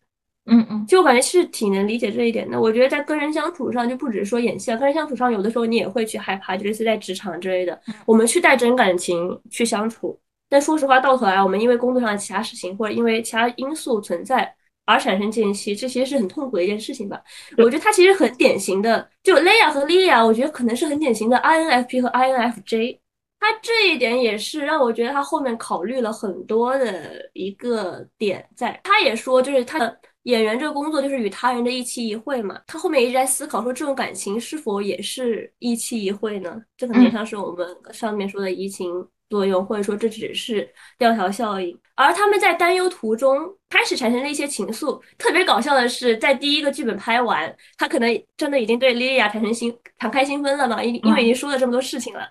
[0.46, 2.60] 嗯嗯，就我感觉是挺能理解这一点的。
[2.60, 10.16] 我觉得在跟人相处上，就不只是说演戏啊，跟人相处上，有的时候你也会去害怕，就类似在职场之类的，我们去带真感情去相处。
[10.48, 14.54] 但说实话，到头来我们因为工作上的其他事情，或者因为其他因素存在。
[14.84, 17.22] 而产生间隙，这其实是很痛苦的一件事情吧？
[17.58, 22.98] 我觉得他其实很典型的，就 Leia 和 Lia，我觉得可能是很典型的 INFP 和 INFJ。
[23.38, 28.80] 他这一点也是让我觉得他后面考虑了很多的一个点在。
[28.84, 32.60] 他也说，就是他的演员这个工作就是与他人的一期一会嘛。
[32.68, 36.62] 他后面一直在思考说，这种感情是否也是一期一会呢？
[36.76, 38.88] 这可能像是我们上面说的移情。
[39.32, 40.68] 作用，或者说这只是
[40.98, 45.00] 吊桥效应，而他们在担忧途中开始产生了一些情愫。
[45.16, 50.82] 特别搞笑的是，在第一个剧本拍完，他可能真的已经对莉莉娅产生心敞开心扉了嘛？
[50.84, 52.28] 因因为已经说了这么多事情了。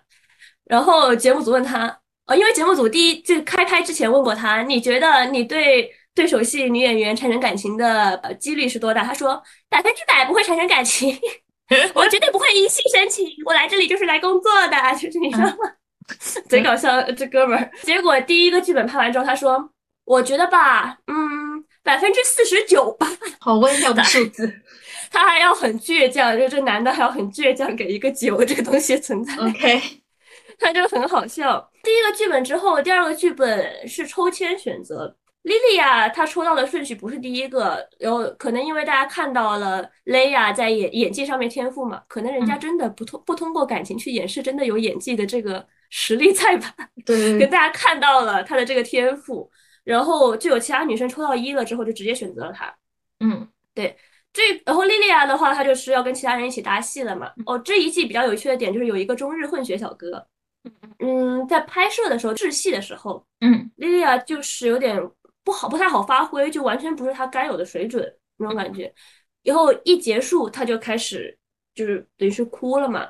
[0.65, 9.03] 然后节目组问他，呃，因为节目组第一就开拍之前问过他，你觉得你对对手戏女演员产生感情的几率是多大？
[9.03, 11.17] 他说百分之百不会产生感情，
[11.95, 15.55] 我绝对不会因戏生情，我来这里就是来工作的，就是你知道吗？
[16.49, 17.71] 贼搞笑，这哥们儿。
[17.83, 19.71] 结果第一个剧本拍完之后，他说
[20.05, 23.07] ：“我觉得吧，嗯，百分之四十九吧。”
[23.39, 24.51] 好微妙的数字。
[25.11, 29.35] 他还要很倔强，就这男的还要很倔强，给一个九这个东西存在。
[29.35, 29.81] OK，
[30.59, 31.69] 他就很好笑。
[31.83, 35.15] 第一个剧本之后，第二个剧本是抽签选择。
[35.43, 45.65] 莉莉娅她抽到的顺序不是第一个，然后可能因为大家看到了蕾娅在演演技上面天赋嘛，可能人家真的不通不通过感情去掩饰，真的有演技的这个。
[45.93, 46.73] 实力在吧？
[47.05, 49.51] 对，跟大家看到了她的这个天赋，
[49.83, 52.73] 然后就有其他女生抽到一了之后，就直接选择了她。
[53.19, 53.97] 嗯，对。
[54.31, 57.29] 这然后莉莉娅的话，她就是要跟其他人一起搭戏了嘛。
[57.45, 60.25] 哦，这一季比较有趣的点就是有一个中日混血小哥。
[60.99, 64.97] 嗯，在拍摄的时候，制戏的时候，嗯，莉莉娅就是有点
[65.51, 68.93] 不好，不太好发挥，就完全不是他该有的水准那种感觉。
[69.41, 71.37] 以后一结束，他就开始
[71.75, 73.05] 就是等于是哭了嘛。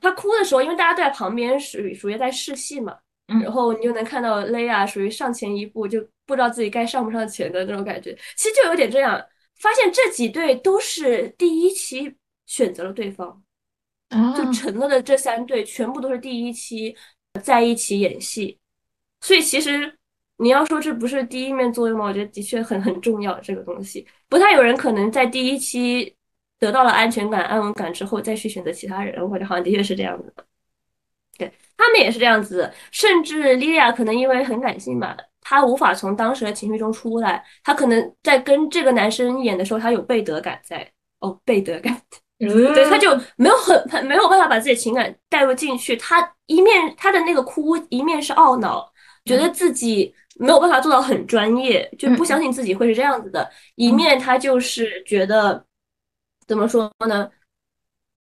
[0.00, 8.16] 他哭的时候，因为大家都在旁边，属于属于在试戏嘛，然后你就能看到蕾娅属于上前一步，就不知道自己该上不上前的那种感觉。
[8.36, 9.20] 其实就有点这样，
[9.58, 12.14] 发现这几对都是第一期
[12.46, 13.42] 选择了对方，
[14.36, 16.96] 就成了的这三对全部都是第一期
[17.42, 18.56] 在一起演戏。
[19.20, 19.98] 所以其实
[20.42, 22.06] 你要说这不是第一面作用吗？
[22.06, 26.14] 我觉得的确很很重要，这个东西不太有人可能在第一期。
[26.58, 30.44] 得到了安全感、安稳感之后，再去选择其他人，我觉得好像的确是这样子的。
[31.36, 42.00] 对他们也是这样子，甚至莉莉娅可能因为很感性吧，她无法从当时的情绪中出来，她可能在跟这个男生演的时候，她有背德感在哦，背德感，
[42.38, 45.96] 对，她就没有很很没有办法把自己情感带入进去。
[45.96, 48.88] 她一面她的那个哭，一面是懊恼，
[49.24, 55.64] 觉得自己没有办法做到很专业，就不相信自己会是这样子的；一面他就是觉得。
[56.44, 57.30] 怎么说呢？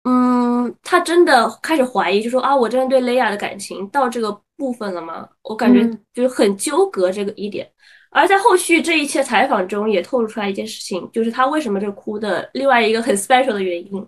[0.03, 5.27] 嗯，他真的开始怀疑，就说啊，我真的对雷亚的感情到这个部分了吗？
[5.41, 7.69] 我感觉就是很纠葛这个一点。
[8.11, 14.07] 而在后续这一切采访中，也透露出来一件事情，就是他为什么这哭的另外一个很 special 的原因。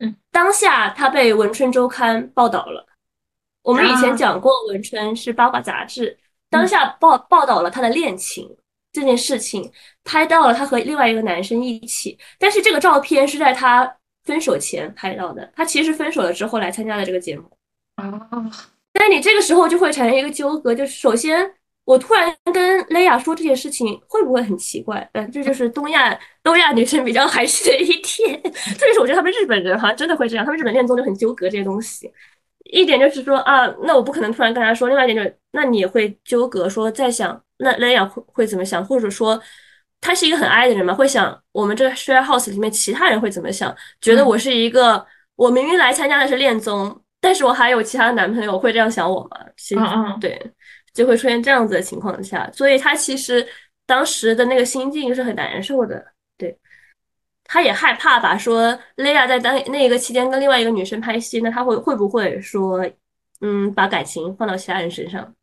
[0.00, 2.86] 嗯，当下他被《文春周刊》报道了。
[3.62, 6.16] 我们以前讲过，《文春》是八卦杂志，
[6.50, 8.56] 当下报报道了他的恋情。
[8.90, 9.70] 这件事情
[10.02, 15.48] 拍到了他和另外一个男生一起，但是这个照片是在他分手前拍到的。
[15.54, 17.44] 他其实分手了之后来参加的这个节目
[17.96, 18.10] 啊，
[18.94, 21.48] 但你这个时候就会产生一个纠葛，就是首先
[21.84, 25.08] 我突然跟雷亚说这件事情，会不会很奇怪？
[25.12, 28.40] 嗯，这就是东亚东亚女生比较含蓄的一天。
[28.42, 32.10] 特别是我觉得他们日本人好像真的会这样，他们日本恋综就很纠葛这些东西。
[32.68, 39.40] 一点就是说啊，那我不可能突然跟他说；另外一点就是，那你也会纠葛，说在想那雷亚会会怎么想，或者说
[40.00, 45.04] 他是一个很爱的人嘛，会想我们这个 share house 里面其他人会怎么想，觉得我是一个
[45.36, 47.00] 我明明来参加的是恋综。
[47.20, 49.40] 但是我还有其他的男朋友会这样想我吗？
[49.56, 49.80] 其实
[50.20, 50.40] 对，
[50.94, 53.44] 就会出现这样子的情况下，所以他其实
[53.84, 56.00] 当时的那个心境是很难受的。
[57.48, 62.86] 对，他也害怕吧，说雷亚在当那个期间跟另外一个女生拍戏，那他会会不会说，
[63.40, 65.34] 嗯，把感情放到其他人身上？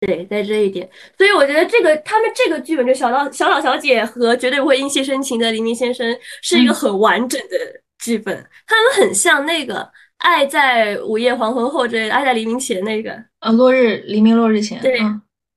[0.00, 7.56] 对，在这一点，所以我觉得这个他们这个剧本就小老小老小姐和绝对不会因戏生情的黎明先生是一个很完整的
[7.98, 8.34] 剧本，
[8.66, 9.90] 他们很像那个。
[10.20, 15.00] 爱在午夜黄昏后，这爱在黎明前那个，呃，落日黎明落日前，对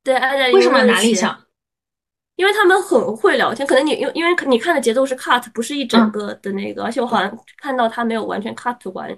[0.06, 1.38] 对，爱在为什么哪里像？
[2.36, 9.16] 因为他们很会聊天，可能你因因为你看的节奏是 cut，不是一整个的那个，而且我好像看到他没有完全 cut 完，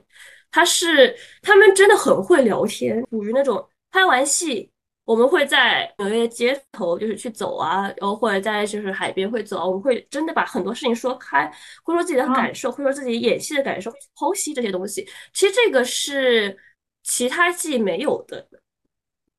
[0.51, 4.69] 他是他们真的很会聊天，属于那种拍完戏。
[5.05, 11.45] 我们会在纽约街头，就是去走啊，然后或者在就是海边会走，我们会真的把很多事情说开，
[11.83, 15.07] 会说自己的感受，会说自己演戏的感受，剖析这些东西。
[15.31, 16.57] 其实这个是
[17.03, 18.47] 其他戏没有的，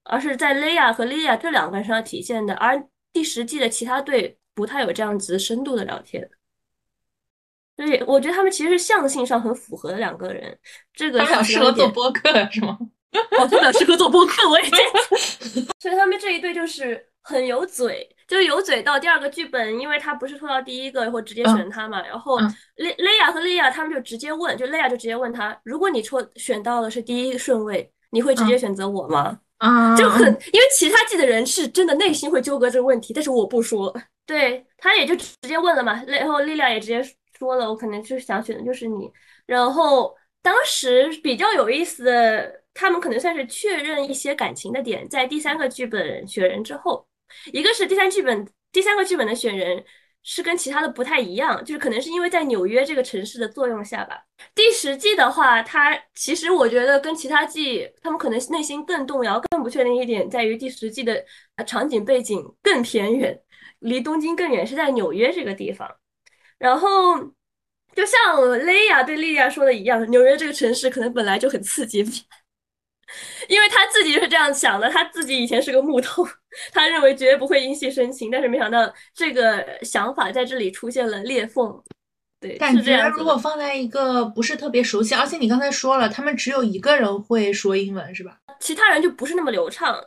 [0.04, 2.54] 而是在雷亚和莉亚这两个人身上体现的。
[2.54, 2.80] 而
[3.16, 6.28] 第十季的其他队不太有这样子深度的聊天，
[7.74, 10.58] 所以我觉得他们其实是象性上很符合的两个人。
[10.92, 12.76] 这个他适合做播客是吗？
[13.38, 15.64] 哦，他俩适合做播客，我也觉得。
[15.80, 22.06] 所以他们这一对就是很有嘴，就是有嘴到第二个剧本，因为他不是拖到第一个，然后直接选他嘛。
[22.06, 22.38] 然后
[22.74, 29.40] 雷雷亚和莉亚他们就直接问，就雷亚就直接问他，如果你抽选到的是第一顺位，你会直接选择我吗？
[29.58, 33.94] 啊，就很因为其他季的人是真的内心会纠葛这个问题，但是我不说。
[34.26, 37.02] 对他也就直接问了嘛，然后力量也直接
[37.38, 39.10] 说了，我可能就是想选的就是你。
[39.46, 42.62] 然后当时比较有意思的。
[42.78, 47.06] 他们可能算是确认一些感情的点，在第三个剧本选人之后，
[47.50, 49.82] 一个是第三剧本第三个剧本的选人
[50.28, 54.20] 是跟其他的不太一样，就是可能是因为在纽约这个城市的作用下吧。
[54.56, 61.24] 第十季的话，它其实我觉得跟其他季他们可能内心更动摇、更不确定一点，在于第十季的
[61.64, 63.40] 场景背景更偏远，
[63.78, 65.88] 离东京更远，是在纽约这个地方。
[66.58, 67.16] 然后
[67.94, 72.04] 就像雷亚对莉亚说的一样，纽约这个城市可能本来就很刺激。
[73.48, 76.26] 因为他自己就是这样想的，他自己以前是个木头，
[76.72, 81.82] 他认为绝对不会因戏生情，但是没想到这个想法在这里出现了裂缝。
[82.40, 88.38] 对，感觉如果放在一个不是特别熟悉，而且你刚才说了，他们只有一个人会说英文，是吧？
[88.60, 89.98] 其他人就不是那么流畅，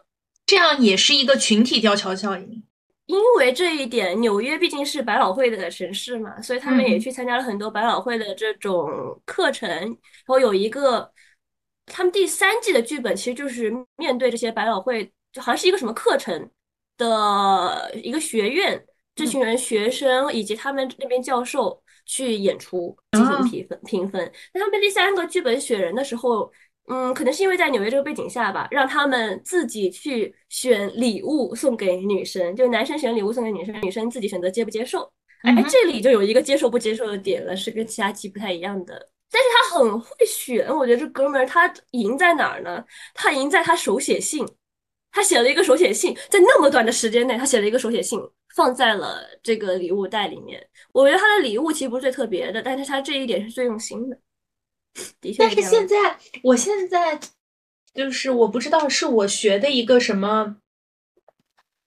[0.45, 2.63] 这样也是一个群体吊桥效应。
[3.07, 8.87] 因为这一点，纽约毕竟是百老汇的城市嘛，所以他们也去参加了很多百老汇的这种
[9.25, 9.97] 课程，然
[10.27, 11.11] 后有一个。
[11.91, 16.49] 他们第三季的剧本其实就是面对这些百老汇，就好像是一个什么课程
[16.97, 18.83] 的一个学院，
[19.15, 24.31] 这群人学生以及他们那边教授去演出进行评分评分。
[24.53, 26.51] 那他们第三个剧本选人的时候，
[26.89, 35.11] 嗯，可能是因为在纽约这个背景下吧，让他们自己去选礼物送给女生，就男生选礼物送给女生，女生自己选择接不接受。
[35.43, 39.09] 哎，这里就有一个接受不接受的点了，是跟其他季不太一样的。
[39.31, 42.83] 但是他很会选，我觉得这哥们儿他赢在哪儿呢？
[43.13, 44.43] 他赢在他手写信，
[45.19, 48.17] 他写了一个手写信，在那么短的时间内，他写了一个手写信，
[48.55, 50.65] 放在了这个礼物袋里面。
[50.93, 54.17] 我觉得他的礼物其实不是最特别的，但是他这一点是最用心的。
[55.19, 55.39] 的确。
[55.39, 57.19] 但是现在，我现在
[57.93, 60.55] 就是我不知道是我学的一个什么，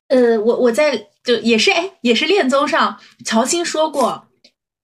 [0.08, 4.28] 呃，我我在就也是哎，也是恋综上，乔欣说过，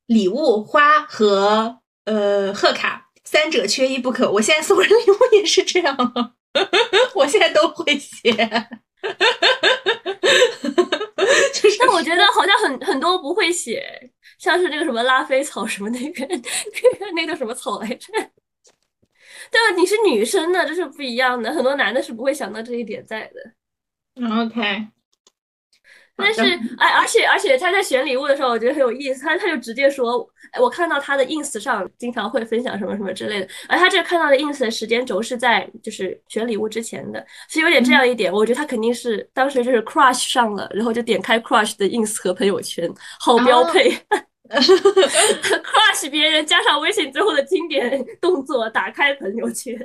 [0.07, 1.81] 礼物花和。
[2.05, 4.33] 呃，贺卡三者缺一不可。
[4.33, 6.35] 我现在送人礼物也是这样，
[7.15, 8.33] 我现在都会写。
[11.81, 16.43] 但我觉得好像很很多不会写，像是那个什么拉菲草什么那个那个
[17.15, 18.13] 那个什么草来着？
[19.51, 21.53] 对啊，你是女生呢，这是不一样的。
[21.53, 23.53] 很多男的是不会想到这一点在的。
[24.45, 24.89] OK。
[26.19, 26.43] 但是，
[26.79, 29.25] 哎，而且而且他在选礼物的时候，我觉得很有意思。
[29.25, 33.49] 他他就直接说，哎，我看到他的 ins 上经常会分享什么什么之类的。
[33.69, 38.33] 而他这看到的 ins 的时间轴是在就是选礼物之前的，是有点这样一点。
[38.33, 43.91] 我觉得他肯定是当时就是 crush 上了，然后就点开 crush 的 ins 和朋友圈，好标配。
[44.51, 49.79] crush 别人加上微信之后的经典动作，打开朋友圈。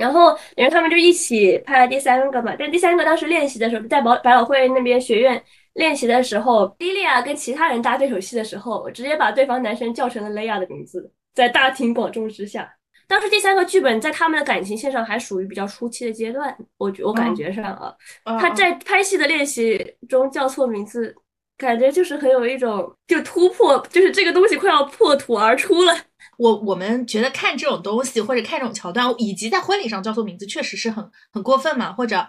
[0.00, 2.56] 然后，然后他们就一起拍了第三个嘛。
[2.58, 5.40] 但第三个当时练习的时候，在百百老汇那边学院
[5.74, 12.68] 练习的时候，莉莉娅跟其他人搭对手戏的时候，直接把对方男生叫成了雷亚的名字，在大庭广众之下。
[13.06, 17.94] 当时第三个剧本在他们的感情线上还属于比较初期的阶段，我我感觉上啊，
[18.38, 21.14] 他在拍戏的练习中叫错名字，
[21.58, 25.92] 感觉就是很有一种就突破，就是这个东西快要破土而出了。
[26.40, 32.26] 我我们觉得看这种东西或者看这种桥段，以及在婚礼上叫错名字，确实是很很过分嘛，或者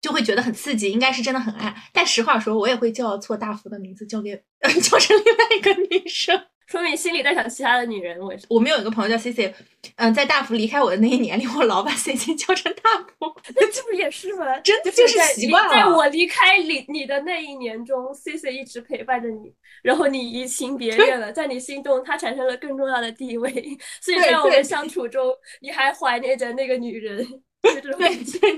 [0.00, 1.72] 就会觉得很刺激，应该是真的很爱。
[1.92, 4.34] 但实话说，我也会叫错大福的名字，叫给
[4.82, 6.42] 叫成另外一个女生。
[6.66, 8.18] 说明心里在想其他的女人。
[8.18, 9.54] 我我们有一个朋友叫 C C，
[9.96, 14.58] 嗯，在大福离开我的那一年里，我老把 C C 叫成大福， 那这不也是吗？
[14.60, 15.70] 真的就是习惯了。
[15.70, 19.52] 在我离开你你的那一年中，C C 一直陪伴着你，
[19.82, 23.50] 然后你移情别恋了，在你心中他产生了更重要的地位，
[24.00, 27.26] 所以在我们相处中，你还怀念着那个女人。
[27.62, 27.92] 对对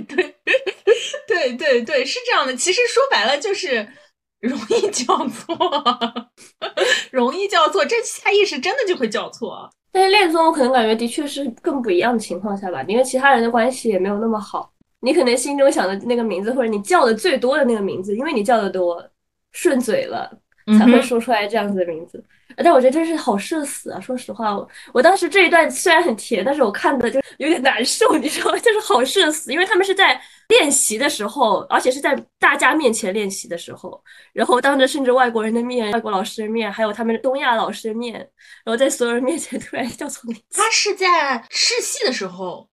[0.06, 0.34] 对
[1.26, 2.54] 对对对，是这样的。
[2.56, 3.88] 其实说白了就是。
[4.40, 5.56] 容易叫错，
[7.10, 9.70] 容易叫错，这下意识真的就会叫错。
[9.90, 14.70] 但是恋综，我可能感觉的确是更不一样的情况下吧，因为其他人的关系也没有那么好，
[15.00, 19.02] 你可能心中想的那个名字，或者你叫的最多的那个名字，因为你叫的多，
[19.52, 20.30] 顺嘴了，
[20.78, 22.22] 才会说出来这样子的名字。
[22.58, 24.00] 但我觉得真是好社死啊！
[24.00, 28.58] 说实话，我我当时这一段虽然很甜，但是我看的就有点难受，你知道吗？
[28.60, 34.00] 就是好社死，因为他们是在练习的时候，而且是在大家面前练习的时候，
[34.32, 38.14] 然后当着甚至外国人的面、外国老师的面，还有他们东亚老师的面，
[38.64, 40.60] 然后在所有人面前突然叫错名字。
[40.62, 42.68] 他是在试戏的时候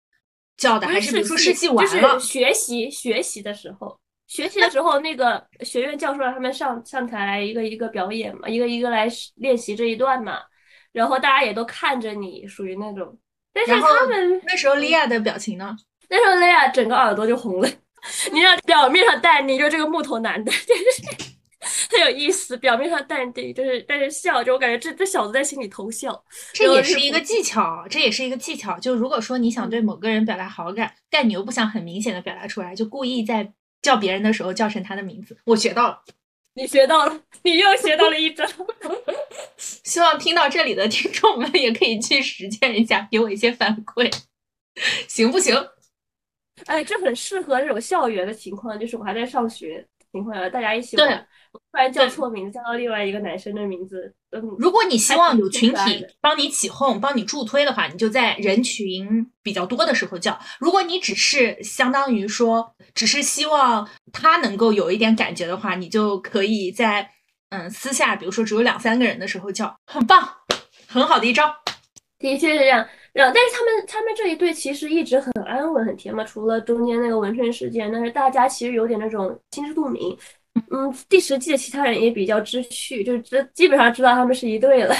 [0.58, 2.14] 叫的，还是比如说试戏完了？
[2.14, 3.98] 就是学习学习的时候。
[4.32, 9.06] 学习的时候，那个学院教授让他们上上台一个一个表演嘛，一个一个来
[9.36, 10.40] 练习这一段嘛，
[10.94, 13.20] 然后大家也都看着你，属于那种。
[13.52, 15.76] 但是他们那时候莉亚的表情呢？
[16.10, 17.68] 那时候莉亚整个耳朵就红了。
[18.32, 21.36] 你要表面上淡定，就这个木头男的， 就是
[21.92, 22.56] 很有意思。
[22.56, 26.24] 表面上淡定，就是但是笑，就我感觉这这小子在心里偷笑。
[26.54, 28.80] 这也是一个技巧，这也是一个技巧。
[28.80, 33.52] 就如果说你想对某个人表达好感，但你又不想很明显的表达出来，就故意在。
[33.82, 36.04] 叫别人的时候叫成他的名字，我学到了，
[36.54, 38.46] 你学到了，你又学到了一招。
[39.58, 44.12] 希望听到这里的听众们也可以去实践一下，给我一些反馈，
[45.08, 45.56] 行不行？
[46.66, 51.28] 哎，这很适合这种校园的情况，就是我还在上学情况下，大家一起玩。
[51.52, 54.14] 突然叫错名字，叫到另外一个男生的名字。
[54.32, 60.40] 嗯，如果你希望有群体帮你起哄、帮你助推的话，你就在人群比较多的时候叫。
[60.60, 67.10] 如果你只是相当于说，只是希望他能够有一点感觉的话，你就可以在
[67.50, 70.28] 嗯私下，比如说只有两三个人的时候叫，很棒，
[70.88, 71.54] 很好的一招。
[72.18, 72.88] 的确是这样。
[73.14, 80.18] 然后，但是他们他们这一对其实一直很安稳、很甜嘛，除了中间那个文春事件，但是大家其实有点那种心知肚明。
[80.70, 84.94] 嗯，第十季的其他人也比较知趣，就是知基本上知道他们是一对了，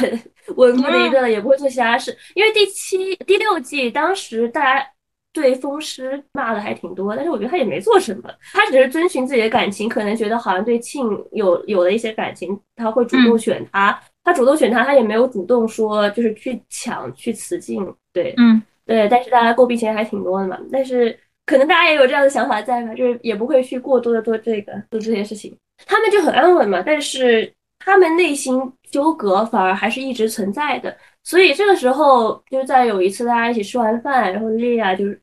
[0.56, 2.18] 稳固的一对了，也不会做其他事。
[2.36, 4.88] 因为第七、第六季当时大家
[5.34, 21.20] 对风湿骂的还挺多，但是我觉得他也没做什么，他只是遵循自己的感情，可能觉得好像对庆有有了一些感情，他会主动选他，他主动选他，他也没有主动说就是去抢去辞敬，对，嗯，对，但是大家诟病其实还挺多的嘛，但是。
[21.46, 26.82] 可能大家也有这样的想法在吧，就是也不会去过多的做这个做这些事情，他们就很安稳嘛。
[26.86, 30.96] 但是他们内心纠葛反而还是一直存在的。
[31.24, 35.22] 所以这个时候，就在有一次大家一起吃完饭，然后莉亚就是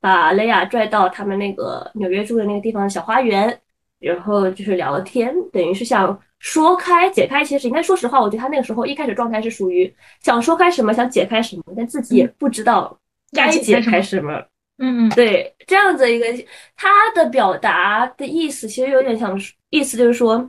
[0.00, 3.58] 把雷亚拽到他们那个纽约住的那个地方的小花园，
[4.00, 7.72] 然后就是聊天，等于是想说开解开一些事情。
[7.72, 12.98] 但说实话，我觉得他那个时候一开始状态是属于想说开什么，想解开什么，但自己也不知道
[13.32, 14.42] 该解开什么。
[14.78, 16.26] 嗯嗯，对，这样子一个
[16.76, 19.38] 他的表达的意思，其实有点像
[19.70, 20.48] 意思就是说，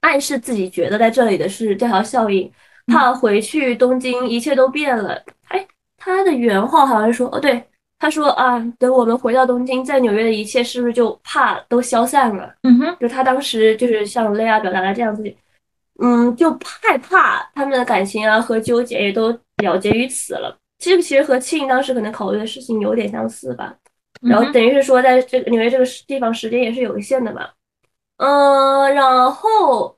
[0.00, 2.50] 暗示自己觉得在这里的是这条效应，
[2.86, 5.22] 怕回去东京一切都变了。
[5.48, 5.66] 哎，
[5.96, 7.62] 他的原话好像说，哦，对，
[7.98, 12.52] 他说啊，等我们回到东京，在纽约的一切是不是就怕都消散了？
[12.64, 15.22] 嗯哼，就他当时就是像雷亚表达的这样子，
[16.02, 16.50] 嗯，就
[16.82, 19.30] 害怕他们的感情啊和纠结也都
[19.62, 20.58] 了结于此了。
[20.78, 23.74] 其实其实和庆当时可能考虑的事情有点相似吧，
[24.20, 27.48] 然后等于是说在这个纽约这个地方时间也是有限的嘛，
[28.18, 29.96] 嗯，然后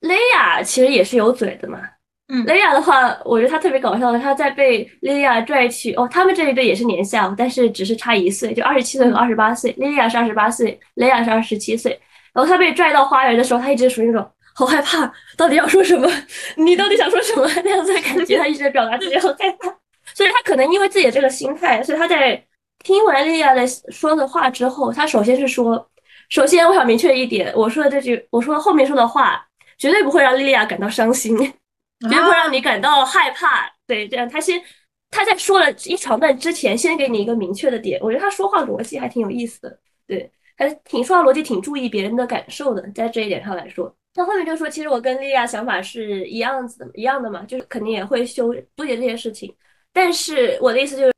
[0.00, 1.80] 雷亚其实也是有嘴的嘛，
[2.28, 11.98] 嗯，雷亚的话，我觉得他特别搞笑的，他在被莉亚拽去，哦，他们这一对也是年下，但是只是差一岁，就二十七岁和二十八岁，莉亚是二十八岁，雷亚是二十七岁，
[12.34, 14.30] 然后他被拽到花园的时候，他一直属于那种。
[14.60, 16.06] 好害怕，到底要说什么？
[16.56, 17.48] 你到底想说什么？
[17.64, 19.74] 那样子的感觉，他一直在表达自己好害怕，
[20.14, 22.44] 所以他可能因为自己的这个心态，所以他在
[22.84, 25.90] 听完莉莉娅的说的话之后，他首先是说，
[26.28, 29.42] 首先我想明确一点，我说的这句，我说后面说的话，
[29.78, 33.66] 绝对不会让莉莉娅感到伤心，绝对不会让你感到害怕。
[33.86, 34.62] 对，这样他先
[35.10, 43.96] 他在说了一长段之前，先给你一个明确的点，我觉得他说话逻辑还挺有意思的，对，还挺说话逻辑挺注意别人的感受的，在这一点上来说。
[44.12, 49.54] 他后面就说，其实我跟莉亚想法是一样子的，一样的嘛，就是肯定也会修纠结这些事情。
[49.92, 51.12] 但是我的意思就是，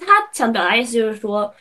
[0.00, 1.52] 他想表达意思就是说，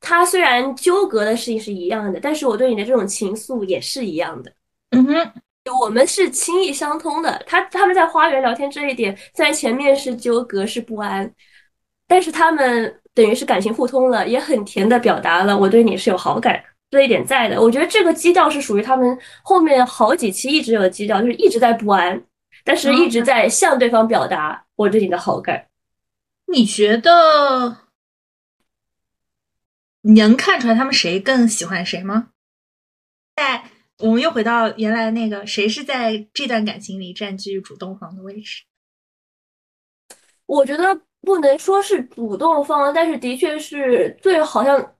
[0.00, 4.52] 他虽然纠葛的事情是一样的，但是我对你的这种情愫也是一样的。
[4.90, 5.32] 嗯哼，
[5.80, 7.42] 我们是情意相通的。
[7.46, 11.30] 他他们在花园聊天这一点，虽然前面是纠葛是不安，
[12.06, 16.62] 但是他们等于是感情互通了，也很甜的表达了我对你是有好感。
[16.92, 22.22] 这一点在的，我觉得这个基调是属于他们后面好几期一直有的基调，就是一直在不安，
[22.64, 25.68] 但是一直在向对方表达我对你的好感。
[26.44, 27.78] 你觉得
[30.02, 32.28] 你能看出来他们谁更喜欢谁吗？
[33.36, 33.64] 在
[34.00, 38.64] 我们又回到原来那个，谁是在这段感情里占据主动方的位置？
[40.44, 44.94] 我觉得不能说是主动方，但是的确是最好像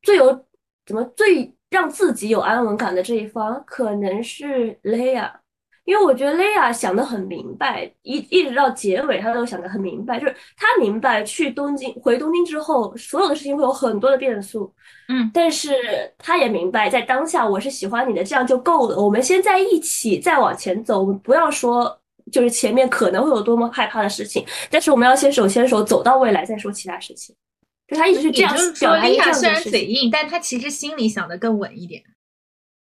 [0.00, 0.46] 最有。
[0.86, 5.40] 怎么最让自己有安稳感的这一方可能是雷亚，
[5.84, 14.72] 因为我觉得雷亚想的很明白，一一直到结尾他都想的很明白，就是他明白去东京回东京之后，所有的事情会有很多的变数，
[15.08, 15.74] 嗯，但是
[16.16, 18.96] 他也明白在当下我是喜欢你的，这样就够了。
[18.96, 27.34] 我们先在一起再往前走，我们不要说就是前面可能会有多么害怕的事情，但是我们要先手牵手走到未来再说其他事情。
[27.86, 32.02] 就他一直是这样表达一样虽然嘴硬，但他其实心里想的更稳一点。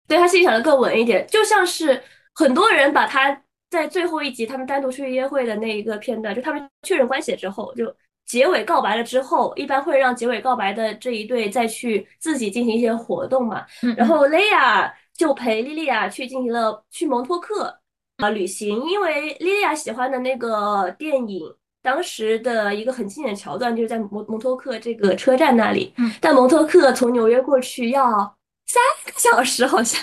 [0.07, 2.03] 对他心里想的更稳一点，就像是
[2.35, 7.95] 很多人把他在最后一集他们单独去约会的那一个片段，就他们确认关系之后，就
[8.27, 13.65] 结尾告白了之后，一般会让结尾告白的这一对再去自己进行一些活动嘛。
[13.97, 17.81] 然后雷亚就陪莉莉娅去进行了去蒙托克
[18.19, 21.41] 啊旅行，因为莉莉娅喜欢的那个电影。
[21.83, 30.01] 当时的一个很经典的桥段就是在蒙蒙托克这个车站那里，但蒙托克从纽约过去要三个小时，好像。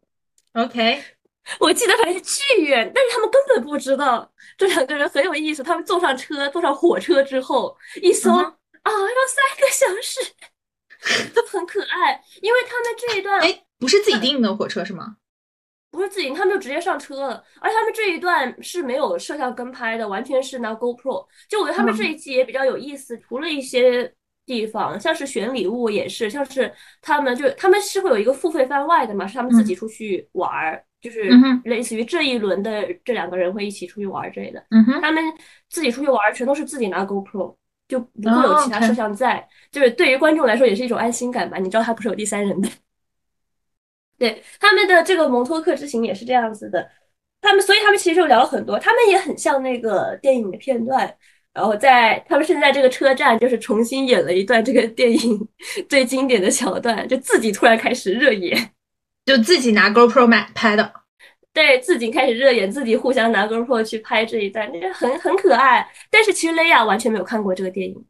[0.52, 1.02] OK，
[1.58, 5.62] 我记得反正是巨远，但是他们根本不知道这两个人很有意思。
[5.62, 12.22] 他们坐上车，坐上火车之后一搜啊，要三个小时， 都很可爱。
[12.42, 15.16] 因为他们这一段哎，不是自己订的火车是吗？
[15.92, 21.26] 不是自己，他们就直接上车了，而且他们这一段是没有摄像跟拍的，完全是拿 GoPro。
[21.48, 24.10] 就我觉得他们这一期也比较有意思，除了一些
[24.46, 26.72] 地方，像是选礼物也是，像是
[27.02, 31.30] 他们就他们是会有一个付费番外的嘛，是他们自己出去玩儿，就是
[31.64, 34.64] 类似于这一轮的这两个人会一起出去玩之类的。
[35.02, 35.22] 他们
[35.68, 37.54] 自己出去玩全都是自己拿 GoPro，
[37.86, 42.68] 就不会有其他摄像在，就是对于观众来说也是一种安心感吧，你知道他不是有第三人的。
[44.22, 46.88] 对他们的这个蒙托克之行也是这样子的，
[47.40, 51.12] 他们所以他们其实就聊了很多，他们也很像那个电影的片段，
[51.52, 55.48] 然后在他们甚至在这个车站就是重新演了一段这个电影
[55.88, 58.70] 最经典的桥段，就自己突然开始热演，
[59.26, 60.92] 就自己拿 GoPro 买拍的，
[61.52, 68.04] 对自己开始热演，自己互相拿 GoPro 去拍这一段，那个很很可爱，但是其实雷亚完全没有看过这个电影。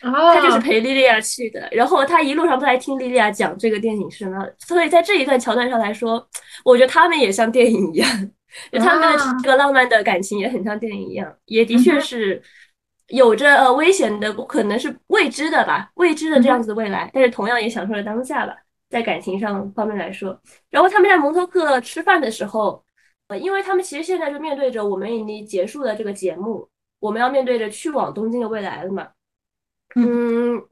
[0.00, 6.26] 他就是陪莉莉亚去的，然后他一路上都在听莉莉亚讲这个电影是什么，所以在这一段桥段上来说，
[6.64, 8.30] 我觉得他们也像电影一样，
[8.70, 12.42] 就他们的这个浪漫的感情也很像电影一样，也的确是
[13.08, 18.54] 有着呃危险的，可能是未知的吧，未知的这样子的未来，但是同样也享受了当下吧，
[18.90, 20.38] 在感情上方面来说，
[20.70, 22.84] 然后他们在蒙托克吃饭的时候，
[23.28, 26.68] 呃，因为他们其实现在就面对着我们已经结束了这个节目，
[27.00, 29.08] 我们要面对着去往东京的未来了嘛。
[29.96, 30.62] 嗯，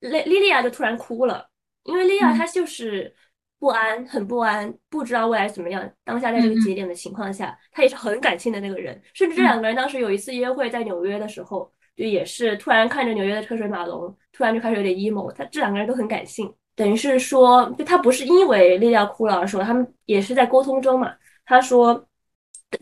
[0.00, 1.48] 莉莉莉娅就突然哭了，
[1.84, 3.14] 因为莉亚她就是
[3.58, 5.90] 不安，很不安，不知道未来怎么样。
[6.04, 9.00] 当下在这个节点的情况下，她也是很感性的那个人。
[9.12, 15.30] 甚至这两个人当时有一次约会在纽约的时候，就也是突然看着纽约的车水马龙，突然就开始有点 emo。
[15.32, 21.14] 他这两个人都很感性，等于是说，就他不是因为莉莉娅哭了而说，他们也是在沟通中嘛。
[21.46, 22.06] 他说，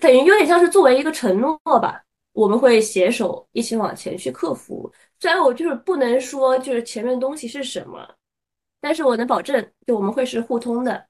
[0.01, 2.03] 等于有点像是作为一个承诺吧，
[2.33, 4.91] 我们会携手一起往前去克服。
[5.23, 8.05] 虽然我就是不能说就是前面东西是什么，
[8.81, 11.07] 但是我能保证，就我们会是互通的，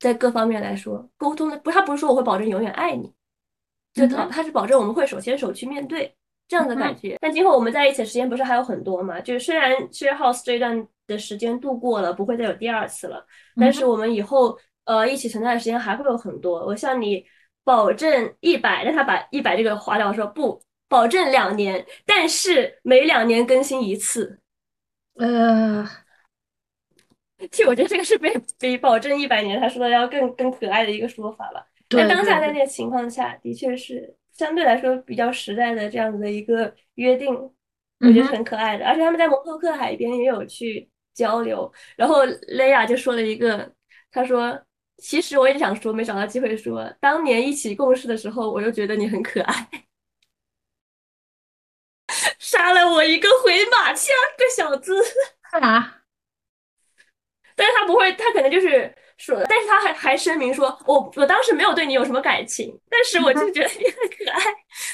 [0.00, 3.14] 在各方面来说沟通的不，他不是说我会保证永远爱你，
[3.94, 6.12] 就他他是保证我们会手牵手去面对
[6.48, 7.16] 这样的感觉。
[7.20, 9.20] 但今后我们在一起的时间不是还有很多嘛？
[9.20, 13.24] 就是虽然 share house 这一段的时间度过了，不会再有第二次了，
[13.54, 16.66] 但是我们以后呃一起存在的时间还会有很多。
[16.66, 17.24] 我向你
[17.62, 20.60] 保证一百，让他把一百这个划掉，说不。
[20.88, 24.40] 保证两年，但是每两年更新一次，
[25.14, 25.86] 呃，
[27.50, 28.28] 其实我觉得这个是比
[28.58, 31.64] 比保证一百年他说的要更更可爱的一个说法吧。
[31.90, 38.86] 在当下在那个情况下，的确是相对来说比较实在的这样子的一个约定，我觉得很可爱的。
[38.86, 43.72] 而且他们在蒙托克海边也有去交流，然后雷亚就说了一个，
[44.10, 44.60] 他说
[44.98, 49.68] ：“其实我也想说，没找到机会说，当年一起共事的时候，我就觉得你很可爱。”
[52.38, 54.94] 杀了我一个回马枪，这小子。
[55.50, 55.94] 干嘛？
[57.56, 64.40] 但是他不会，他可能就是说，但是他还还声明说，我我当时没有对你有什么感情，但是我就 觉得你很可爱。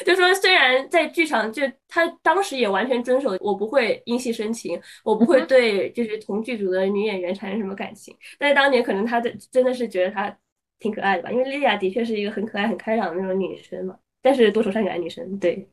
[0.06, 10.34] 就说虽然在剧场，就他当时也完全遵守，我不会因戏生情，我不会对就是同剧组的女演员产生什么感情，但是当年可能他的真的是觉得她
[10.78, 15.68] 挺可爱的吧，因为莉亚的确是一个很可爱、很开朗的那种女生嘛，但是多愁善感的女生，对，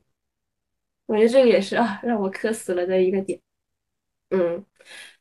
[1.06, 3.40] 我觉得这个也是啊，让我磕死了的一个点，
[4.30, 4.66] 嗯。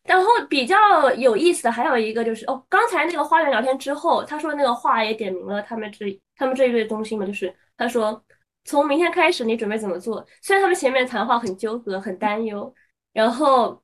[0.02, 8.24] 然后比较有意思的还有一个就是哦，刚才那个花园聊天之后，他说那个话也点明了他们这他们这一对中心嘛，就是他说
[8.64, 10.26] 从明天开始你准备怎么做？
[10.40, 12.74] 虽然他们前面谈话很纠葛很担忧，
[13.12, 13.82] 然后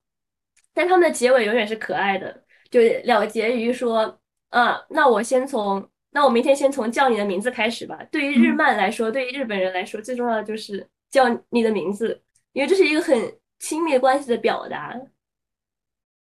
[0.72, 4.18] 但他们的结尾永远是可爱的，就了结于说
[4.49, 8.03] 啊，那我先从那我明天先从叫你的名字开始吧。
[8.11, 14.94] 对于日漫来说，对于日本人来说，最重要的就是叫你的名字，因为这是一个很亲密关系的表达。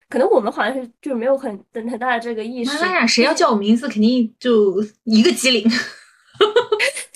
[0.09, 2.77] 可能我们好像是就没有很很很大的这个意识。
[2.79, 5.63] 妈呀，谁要叫我名字，肯定就一个机灵。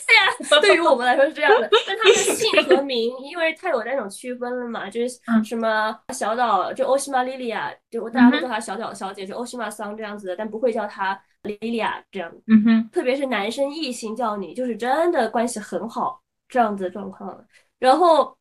[0.07, 1.69] 对呀，对于我们来说是这样的。
[1.85, 12.31] 但他们的姓和名，因为他有那种区分了嘛，就是什么小岛，就欧西玛莉莉亚，就大家都叫她小岛小姐，就欧西玛桑这样子的，但不会叫她莉莉亚这样。
[12.47, 16.19] 嗯哼，特别是男生异性叫你，就是真的关系很好
[16.49, 17.45] 这样子的状况。
[17.79, 18.35] 然后。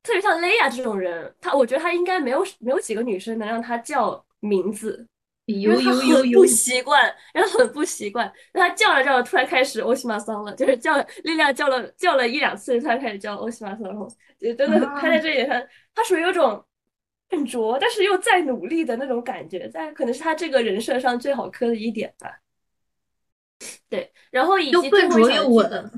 [0.00, 5.06] 特别像雷亚这种人，他我觉得他应该没有没有几个女生能让他叫名字，
[5.44, 8.32] 因为他很不习惯，然后很不习惯。
[8.54, 15.62] 那他叫着叫着，突然开始欧西玛桑了，就是叫莉莉亚叫了叫了一两次，突然开始叫欧西玛桑，然后就真的他在这里他
[15.94, 16.64] 他属于有种
[17.28, 22.30] 笨拙，但是又在努力的那种感觉，在可能是他这个人设上最好磕的一点吧。
[23.90, 25.90] 对，然后以及笨拙又稳，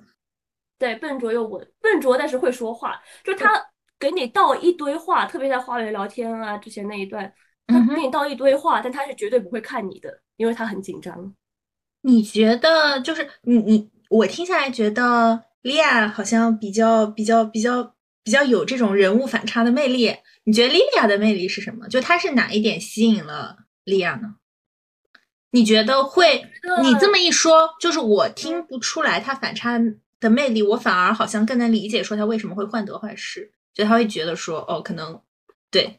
[0.80, 3.64] 对，笨拙又稳，笨拙但是会说话，就他。
[4.00, 7.30] 给你倒一堆话，特别在花园聊天啊，之前那一段，
[7.66, 11.34] 他给你倒一堆话，但他是绝对不会看你的，因为他很紧张。
[12.00, 20.16] 你觉得就是你你我听下来觉得莉亚好像比较比较比较比较有这种人物反差的魅力。
[20.44, 21.86] 你觉得莉莉亚的魅力是什么？
[21.88, 24.36] 就她是哪一点吸引了莉亚呢？
[25.50, 26.46] 你觉得会？
[26.82, 29.78] 你这么一说，就是我听不出来她反差
[30.20, 33.50] 的魅力，我反而好像更能理解说他为什么会患得患失。
[33.72, 35.18] 就他会觉得说，哦，可能
[35.70, 35.98] 对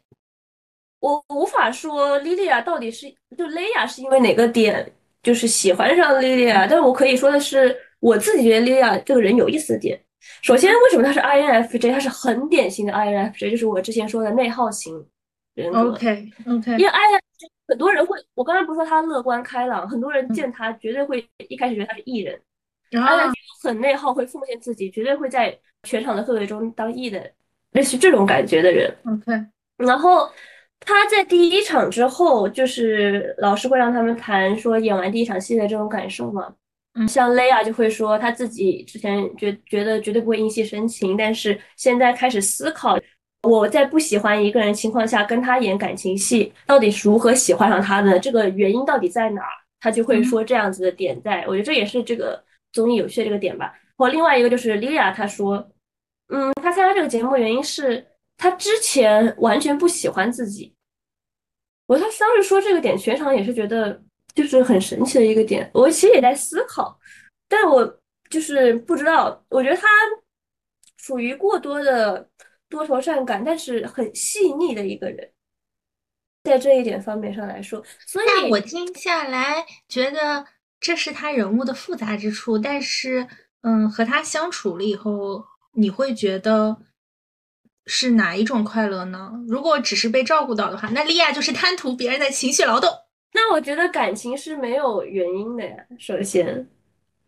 [0.99, 4.93] 我无法说莉莉娅到底是就雷亚是因为哪个点
[5.23, 9.99] 就是喜欢上莉莉娅，但是我可以说的是，我自己觉得莉莉娅这个人有意思的点。
[10.43, 11.91] 首先，为什么她是 INFJ？
[11.91, 14.93] 她是很典型的 INFJ，就是我之前说的内耗型
[15.55, 15.79] 人格。
[15.89, 22.39] OK OK，因为 INFJ 很多人会，我刚才不是说他乐观开朗，很多人见他绝对会一开始觉得他是艺人，
[22.91, 23.17] 然后
[23.63, 27.31] 很内耗，会奉献自己，绝对会在全场的氛围中当艺的。
[27.71, 29.31] 类似这种感觉的人，OK。
[29.77, 30.29] 然后
[30.79, 36.53] 他在第一场之后，就是老师会让他们谈说演完第一场戏的这种感受嘛。
[36.95, 42.99] 嗯，像雷亚就会说他自己之前觉觉得绝对不会因戏生情，但是现在开始思考，
[43.43, 48.19] 我在不喜欢一个人情况下跟他演感情戏，到底是如何喜欢上他的？
[48.19, 49.53] 这个原因到底在哪儿？
[49.79, 53.73] 他就会说这样子的点在，我觉得这也是这个综艺有趣的这个点吧。
[53.97, 55.71] 或另外一个就是莉亚，她说。
[56.33, 58.07] 嗯，他参加这个节目原因是
[58.37, 60.73] 他之前完全不喜欢自己。
[61.87, 64.01] 我他当时说这个点，全场也是觉得
[64.33, 65.69] 就是很神奇的一个点。
[65.73, 66.97] 我其实也在思考，
[67.49, 67.99] 但我
[68.29, 69.43] 就是不知道。
[69.49, 69.89] 我觉得他
[70.95, 72.29] 属于过多的
[72.69, 75.29] 多愁善感，但是很细腻的一个人，
[76.45, 77.83] 在这一点方面上来说。
[78.07, 80.45] 所以我听下来觉得
[80.81, 83.25] 这是他人物的复杂之处，但是
[83.61, 85.45] 嗯，和他相处了以后。
[85.73, 86.77] 你会觉得
[87.85, 89.31] 是哪一种快乐呢？
[89.47, 92.89] 如果只是被照顾到的话，那莉亚就是贪图别人的情绪劳动。
[93.31, 95.77] 那我觉得感情是没有原因的呀。
[95.97, 96.69] 首先，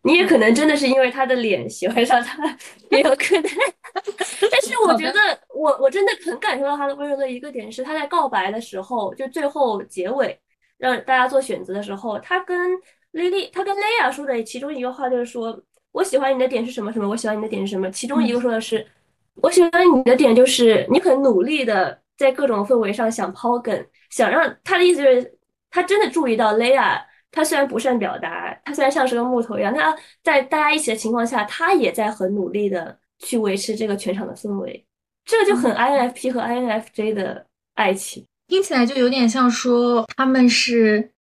[0.02, 2.44] 你也可能真的是因为他的脸喜欢上他，
[2.90, 3.50] 也有可能。
[4.52, 10.38] 但是我觉得，我我真的很感受到他的温柔的一个点是，他在告白的时候，就最后结尾
[10.76, 12.72] 让大家做选择的时候，他跟
[13.14, 15.60] 莉莉，他跟蕾亚说的其中一个话就是说。
[15.94, 16.92] 我喜欢你的点是什么？
[16.92, 17.08] 什么？
[17.08, 17.88] 我喜欢你的点是什么？
[17.92, 18.84] 其中一个说的是，
[19.34, 25.38] 我喜欢你的点就是你很努力的在各种氛围上想抛梗，想让他的意思就是
[25.70, 27.00] 他真的注意到雷亚，
[27.30, 34.84] 他虽然不善表达，他虽然像是个木头一样，他在大家一起的情况下，他也在很努力的去维持这个全场的氛围，
[35.24, 41.13] 这个就很 INFP 和 INFJ 的爱情，听起来就有点像说他们是。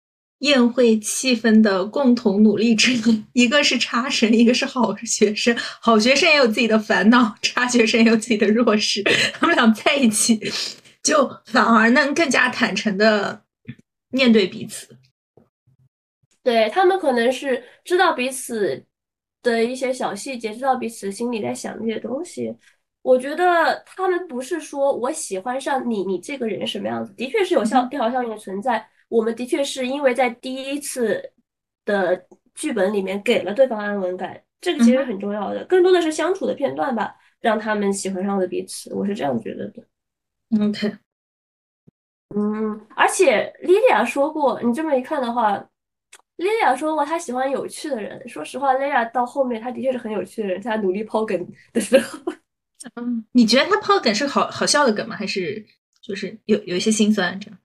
[0.44, 5.56] 宴会气氛的共同努力之，一一个是差生，一个是好学生。
[5.80, 9.02] 好学生也有自己的烦恼，差学生也有自己的弱势。
[9.40, 10.38] 他们俩在一起，
[11.02, 13.42] 就反而能更加坦诚的
[14.10, 14.98] 面对彼此。
[16.44, 18.84] 对他们可能是知道彼此
[19.42, 22.54] 的一些小细节，知道彼此心里在想那些东西。
[23.02, 28.86] 我觉得他们不是说我喜欢上你，你这个人什么样子，的确是有效调效应的存在。
[29.14, 31.22] 我们的确是因为在第一次
[31.86, 35.64] 的剧本里面给了对方安稳感，这个其实很重要的。
[35.66, 38.92] 更多的是相处的片段吧，让他们喜欢上了彼此。
[38.96, 39.84] 我是这样觉得的。
[40.60, 40.98] OK，
[42.36, 45.64] 嗯，而且莉莉娅说过，你这么一看的话，
[46.38, 48.28] 莉莉娅说过她喜欢有趣的人。
[48.28, 52.20] 说实话，莉莉娅到后面她的确是很有趣的人，在她努力抛梗的时候。
[53.00, 55.16] 嗯，你觉得她抛梗是好好笑的梗吗？
[55.16, 55.64] 还是
[56.02, 57.60] 就是有有一些心酸这样？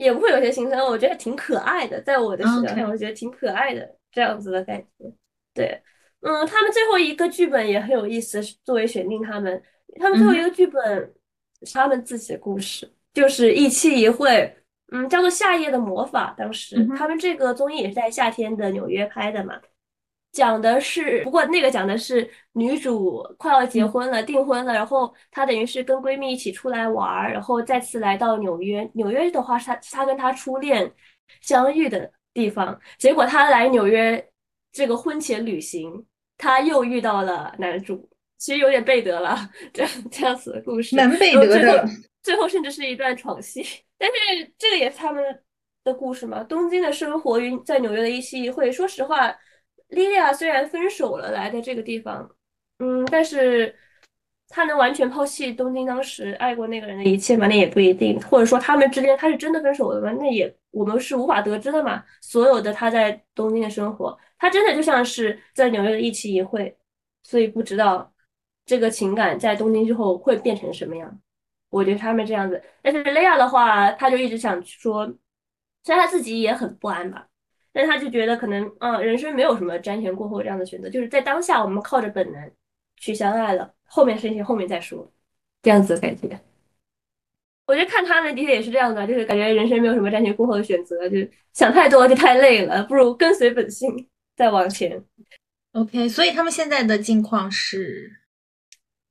[0.00, 5.12] 也不会有些心酸，我觉得挺可爱的，在我的视角上，我觉得挺可爱的这样子的感觉。
[5.52, 5.80] 对，
[6.22, 9.62] 嗯，他们最后一个剧本也很有意思，作为选定他们，
[9.98, 11.12] 他们最后一个剧本
[11.62, 14.56] 是他们自己的故事，就是一期一会，
[14.90, 16.32] 嗯，叫做《夏夜的魔法》。
[16.38, 19.60] 当时他们这个综艺也是在夏天的纽约拍的嘛。
[20.32, 28.88] 讲的是，不过那个讲的是女主快要结婚了，订婚了，然后她等于是跟闺蜜一起出来玩儿，然后再次来到纽约。
[28.94, 30.88] 纽约的话是她她跟她初恋
[31.40, 32.78] 相遇的地方。
[32.96, 34.24] 结果她来纽约
[34.70, 36.06] 这个婚前旅行，
[36.38, 38.08] 她又遇到了男主，
[38.38, 39.36] 其实有点背德了，
[39.72, 40.94] 这样这样子的故事。
[40.94, 41.88] 蛮背德的。
[42.22, 43.64] 最后甚至是一段床戏，
[43.98, 44.14] 但是
[44.56, 45.24] 这个也是他们
[45.82, 46.44] 的故事嘛。
[46.44, 49.34] 东京的生活与在纽约的一期一会，说实话。
[49.90, 52.28] 莉莉娅虽然分手了，来的这个地方，
[52.78, 53.74] 嗯，但是
[54.48, 57.46] 她能完全抛弃东京当时爱过那个人的一切吗？
[57.46, 58.20] 那也不一定。
[58.22, 60.12] 或者说他们之间他是真的分手了吗？
[60.18, 62.02] 那也我们是无法得知的嘛。
[62.20, 66.76] 所有的他在东京的生活，他真的就像是在纽约的一期一会，
[67.22, 68.12] 所以不知道
[68.66, 71.20] 这个情感在东京之后会变成什么样。
[71.70, 75.06] 我觉得他们这样子，但是莉亚的话，他就一直想说，
[75.84, 77.26] 虽然他自己也很不安吧。
[77.72, 82.50] 但他就觉得可能，嗯，人生没有什么瞻前顾后这样的选择，就是在当下，我们靠着本能
[82.96, 85.08] 去相爱了，后面事情后面再说，
[85.62, 86.40] 这样子的感觉。
[87.66, 91.16] 我觉得看他们的确也是这样的，就是感觉人生没有什么瞻前顾后的选择，就
[91.52, 95.04] 想太多就太累了，不如跟随本性再往前。
[95.72, 98.10] OK，所以他们现在的境况是，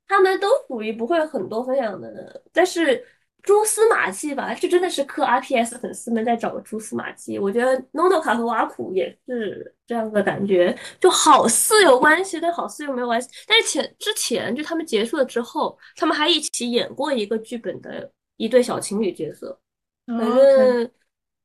[0.06, 3.06] 他们都属于不会很多分享的，但是。
[3.42, 7.38] 蛛丝马迹吧，这真的是磕 RPS 粉丝们在找蛛丝马迹。
[7.38, 13.28] 我觉得 NONO 卡和瓦库也是这样的感觉，就好似有关系，但好似又没有关系。
[13.46, 19.58] 但是前之前就他们结束了之后，他们还一起演过一个剧本的一对小情侣角色。
[20.06, 20.90] 反正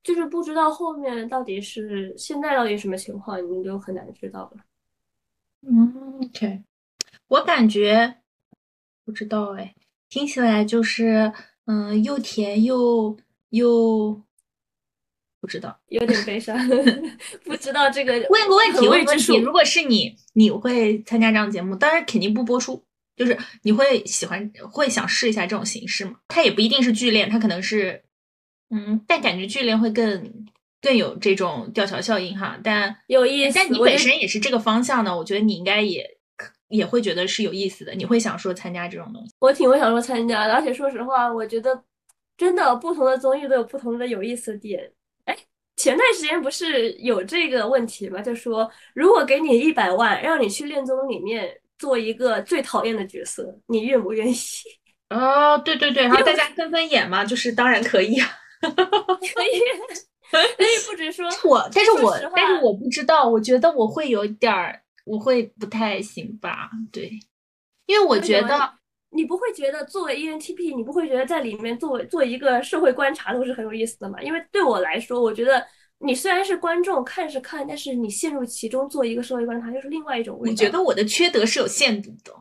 [0.04, 4.64] 就是不知道后面到底是现在到底什么情况，你们就很难知道了。
[5.62, 6.64] 嗯，OK，
[7.28, 8.18] 我感觉
[9.04, 9.74] 不知道哎，
[10.10, 11.32] 听起来就是。
[11.66, 13.18] 嗯，又甜又
[13.49, 14.22] 又
[15.41, 16.55] 不知道，有点悲伤，
[17.43, 18.13] 不知道这个。
[18.30, 21.76] 问个问题，问个问题，如果是你，你会参加这样节目？
[21.76, 22.84] 当然肯定不播出，
[23.16, 26.16] 就是你会喜欢，会想试一下这种形式吗？
[26.28, 28.03] 它也不一定是剧恋，它可能是，
[28.70, 30.45] 嗯，但感觉剧恋会更
[30.82, 32.59] 更有这种吊桥效应哈。
[32.63, 36.14] 但有意思，但你本身也是这个方向的，我觉得你应该也。
[36.70, 39.34] 也会觉得是有意思的，你会想说参加这种东西？
[39.39, 41.84] 我挺会想说参加的，而且说实话，我觉得
[42.38, 44.91] 真的不同的综艺都有不同的有意思的点。
[45.26, 45.38] 哎，
[45.76, 48.22] 前段时间不是有这个问题吗？
[48.22, 54.36] 就说如果给你一百万，让你去恋综里面做一个最讨厌的角色，你愿不愿意？
[55.11, 58.28] 哦，对对对，然后大家纷纷演嘛，就是当然可以啊，
[58.66, 59.61] 可以。
[60.32, 64.82] 但是不止说我，但是我但是我不知道，我觉得我会有点儿。
[65.06, 66.70] 我会不太行吧？
[66.91, 67.10] 对，
[67.86, 68.74] 因为我觉得
[69.12, 74.22] 你不会觉得作为 ENTP，你不会觉得在里面做做一个社会观察都是很有意思的嘛？
[74.22, 75.66] 因为对我来说，我觉得
[75.99, 80.51] 你虽然是观众看是看，但是你陷入其中做一个社会观察又是另外一种味道。
[80.51, 82.34] 我觉得我的缺德是有限度的，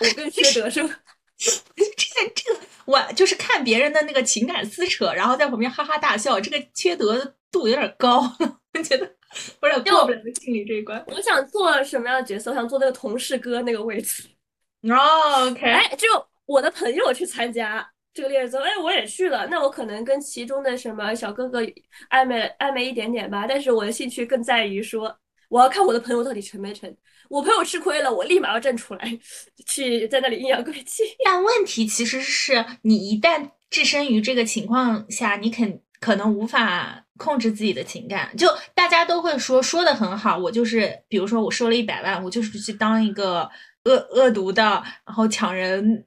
[0.00, 0.98] 我更缺德是吧？
[1.36, 8.20] 这个这个我就是看别人的那个情感撕扯，然后在旁边哈哈大笑，这个缺德度有点高，
[8.72, 9.14] 我觉得。
[9.62, 11.02] 有点过不了心理这一关。
[11.08, 12.50] 我想做什么样的角色？
[12.50, 14.24] 我想做那个同事哥那个位置。
[14.88, 15.66] 哦，OK。
[15.66, 16.06] 哎，就
[16.46, 21.62] 我的朋友去参加，这个恋综，哎，我也去了，那我可能跟其中的什么小哥哥
[22.10, 25.16] 暧昧暧昧一点点吧，但是我的兴趣更在于说，
[25.48, 26.94] 我要看我的朋友到底成没成。
[27.30, 29.18] 我朋友吃亏了，我立马要站出来，
[29.66, 31.02] 去在那里阴阳怪气。
[31.24, 38.36] 但问题其实是你一旦置身于这个情况下，你肯可能无法控制自己的情感。
[38.36, 43.50] 就大家都会说说的很好，我就是比如说我收了一百万，我就是去当一个
[43.84, 44.62] 恶恶毒的，
[45.06, 46.06] 然后抢人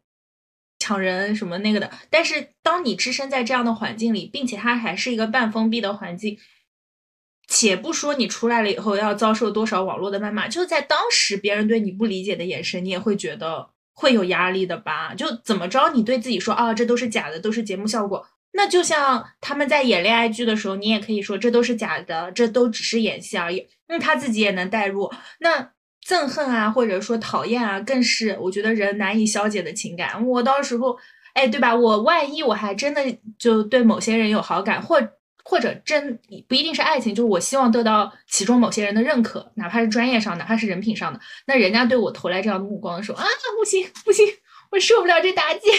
[0.79, 1.89] 抢人什么那个的。
[2.09, 6.37] 但是当你置身在这样的环境里，并且它还是一个半封闭的环境。
[7.49, 15.15] 且不说你出来了以后要遭受多少网络的谩骂，就在当时别人对你不理解的眼神，你也会觉得会有压力的吧？
[15.15, 18.27] 就怎么着，你对自己说啊，这都是假的，都是节目效果。
[18.57, 23.65] 那就像他们在演恋爱剧的时候，你也可以说这都是假的，这都只是演戏而已。
[23.87, 25.09] 那他自己也能代入。
[25.39, 25.71] 那
[26.05, 30.25] 憎恨啊，或者说讨厌啊，更是我觉得人难以消解的情感。
[30.27, 30.97] 我到时候，
[31.33, 31.73] 哎，对吧？
[31.73, 33.01] 我万一我还真的
[33.39, 35.01] 就对某些人有好感，或。
[35.49, 41.17] 或者真不一定是爱情，就是我希望得到其中某些人的认可，哪怕是专业上，哪怕是人品上的。
[41.45, 43.25] 那人家对我投来这样的目光的时候啊，
[43.57, 44.25] 不行不行，
[44.71, 45.69] 我受不了这打击。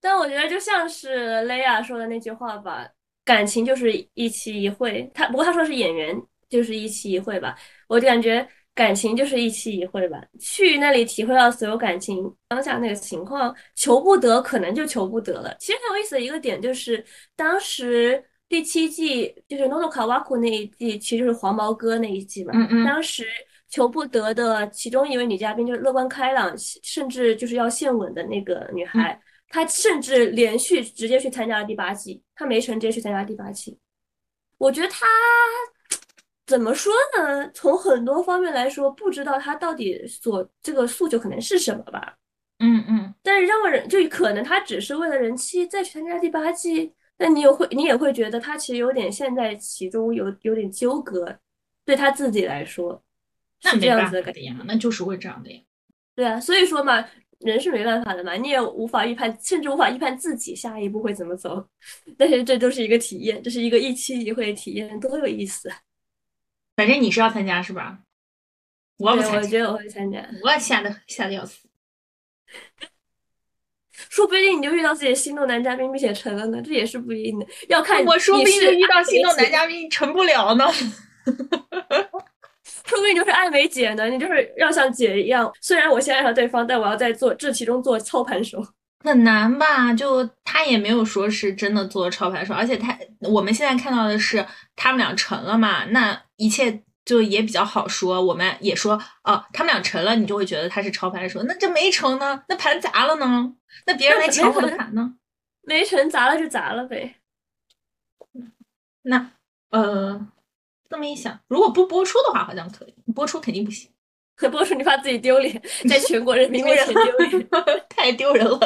[0.00, 2.88] 但我觉得就像是雷亚说的那句话吧，
[3.24, 5.10] 感情就是一期一会。
[5.14, 7.56] 他不过他说是演员，就是一期一会吧。
[7.88, 15.54] 我就感觉感情就是一期一会吧，去那里体会到所有感情当下那个情况，求不得可能就求不得了。
[15.58, 17.04] 其实很有意思的一个点就是
[17.36, 18.24] 当时。
[18.50, 22.52] 第七季就是《诺诺卡瓦库》那一季，其实就是黄毛哥那一季嘛。
[22.54, 22.82] 嗯嗯。
[22.82, 23.26] 当时
[23.68, 26.50] 求不得的其中一位女嘉宾就是乐观开朗，
[26.82, 33.78] 甚至就是要献吻的那个女孩，她甚至连续直接去参加了第八季，他没成直接去参加第八季。
[34.58, 35.06] 我觉得他
[36.46, 37.50] 怎么说呢？
[37.52, 42.16] 从很多方面来说，不知道他到底所这个诉求可能是什么吧。
[42.58, 43.14] 嗯嗯。
[43.22, 46.92] 但是让人就可能他只是为了人气再去参加第八季。
[47.20, 51.36] 那你也会，你也会觉得他其实有点陷在其中，有有点纠葛，
[51.84, 53.02] 对他自己来说
[53.60, 55.60] 是这样子的呀，那就是会这样的呀。
[56.14, 57.04] 对啊，所以说嘛，
[57.40, 61.64] 人是没办法的嘛，你也无法预判，甚至无法预判自己下一步会怎么走。
[62.18, 65.70] 但是这都是一个体验，这是一个一期一会体验，多有意思。
[66.76, 67.98] 反正你是要参加是吧？
[68.98, 71.68] 我不参加，我觉得我会参加，我吓得吓得要死。
[73.92, 77.46] 说不定你就遇到自己心动男嘉宾并且成了呢，这也是不一定的。
[77.68, 80.64] 要看我说不定就遇到心动男嘉宾成不了呢，
[82.88, 84.08] 说不定就是爱美姐呢。
[84.08, 88.60] 你就是要像姐一样，虽然我先爱上对方，但我要在做这其中做操盘手，
[89.04, 89.92] 很难吧？
[89.92, 96.82] 就他也没有说是真的做操盘手，而且他我们现在看到的是他们俩成了嘛，那一切。
[97.08, 101.42] 就也比较好说，我们也说哦，他们俩成了，你就会觉得他是操盘手。
[101.44, 102.44] 那这没成呢？
[102.50, 103.50] 那盘砸了呢？
[103.86, 105.14] 那别人来抢我的盘呢？
[105.62, 107.14] 没成，砸了就砸了呗。
[109.04, 109.30] 那
[109.70, 110.28] 呃，
[110.88, 112.94] 这么一想，如果不播出的话，好像可以。
[113.14, 113.90] 播出肯定不行，
[114.36, 117.48] 可播出你怕自己丢脸，在全国人民面前丢脸，
[117.88, 118.58] 太丢人了，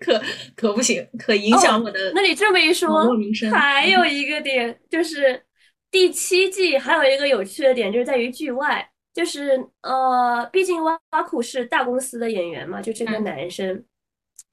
[0.00, 0.22] 可
[0.54, 2.12] 可不行，可影响我的。
[2.14, 3.08] 那你这么一说，
[3.52, 5.42] 还有一个点就是。
[5.88, 13.82] 第七季还有一个有趣的点，就是在于剧外，就是呃，毕竟挖苦是大公司的演员嘛，就这个男生，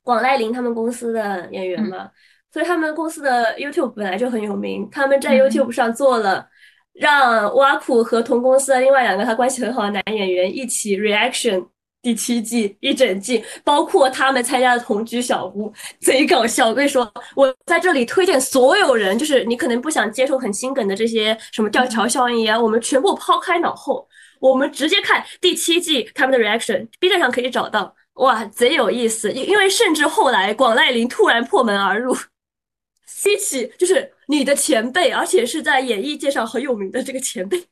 [0.04, 2.10] 广濑铃他们公司的演员嘛，
[2.54, 6.48] 所以他们公司的 YouTube 本来就很有名，他们在 YouTube 上做了
[6.94, 11.66] 让挖苦和同公司的另外两个他关系很好的男演员一起 reaction。
[12.04, 16.68] 第七季一整季，包括他们参加的同居小屋，贼搞笑。
[16.68, 24.06] 我跟你说，我在这里推荐所有人，就是你可能不想接受很心梗的这些什么吊桥效应啊，我们全部抛开脑后，
[24.42, 29.32] 我们直接看第七季他们的 reaction，B 站上可以找到，哇，贼有意思。
[29.32, 32.14] 因因为甚至后来广濑铃突然破门而入
[33.14, 37.64] ，C 起就是你的前辈，而且是在演艺界上很有名的这个前辈。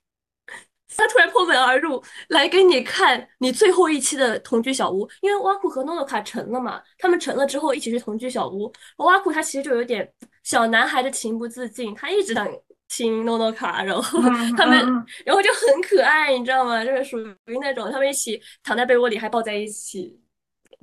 [0.97, 8.71] 他突然破门而入，来给你看你最后一期的同居小屋，因为挖苦和诺诺卡成了嘛，他们成了之后一起去同居小屋。
[8.97, 10.07] 挖苦他其实就有点
[10.43, 12.45] 小男孩的情不自禁，他一直想
[12.89, 14.19] 亲诺诺卡，然后
[14.57, 14.77] 他们，
[15.25, 16.83] 然后就很可爱，你知道吗？
[16.83, 20.19] 就是属于那种他们一起躺在被窝里还抱在一起，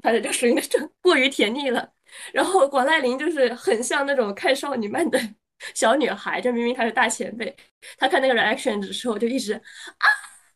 [0.02, 1.86] 反正就属于那种过于甜腻了。
[2.32, 5.20] 然后广濑铃就是很像那种看少女漫的。
[5.74, 7.52] 小女孩，就明明她是大前辈，
[7.96, 10.06] 她看那个 reaction 的时候就一直啊，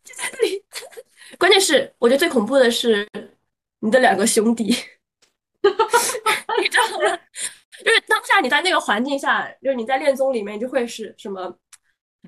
[0.05, 0.65] 就在那里。
[1.37, 3.05] 关键是，我觉得最恐怖的是
[3.81, 4.65] 你的两个兄弟，
[5.65, 7.19] 你知道吗？
[7.85, 11.53] 就是当下你在那个环境下，就是你在恋综里面就会是什么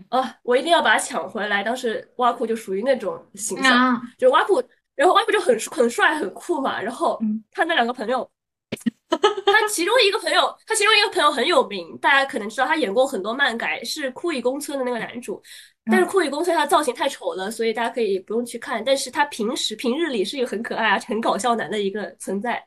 [0.08, 0.36] 啊？
[0.42, 1.62] 我一定要把他抢回来。
[1.62, 4.60] 当时挖苦就属于那种形象，就挖苦，
[4.96, 6.82] 然后挖苦就很很帅很酷嘛。
[6.82, 7.20] 然后
[7.52, 8.28] 他那两个朋友
[9.46, 15.42] 他其中一个朋友，他其中一个朋友很有名，大家可能知道，他演过很多漫改，是酷艺公村的那个男主。
[15.90, 18.82] 但是酷艺公村他造型太丑了，所以大家可以不用去看。
[18.82, 22.62] 但是他平时平日里是一个很可爱啊、很搞笑男的一个存在。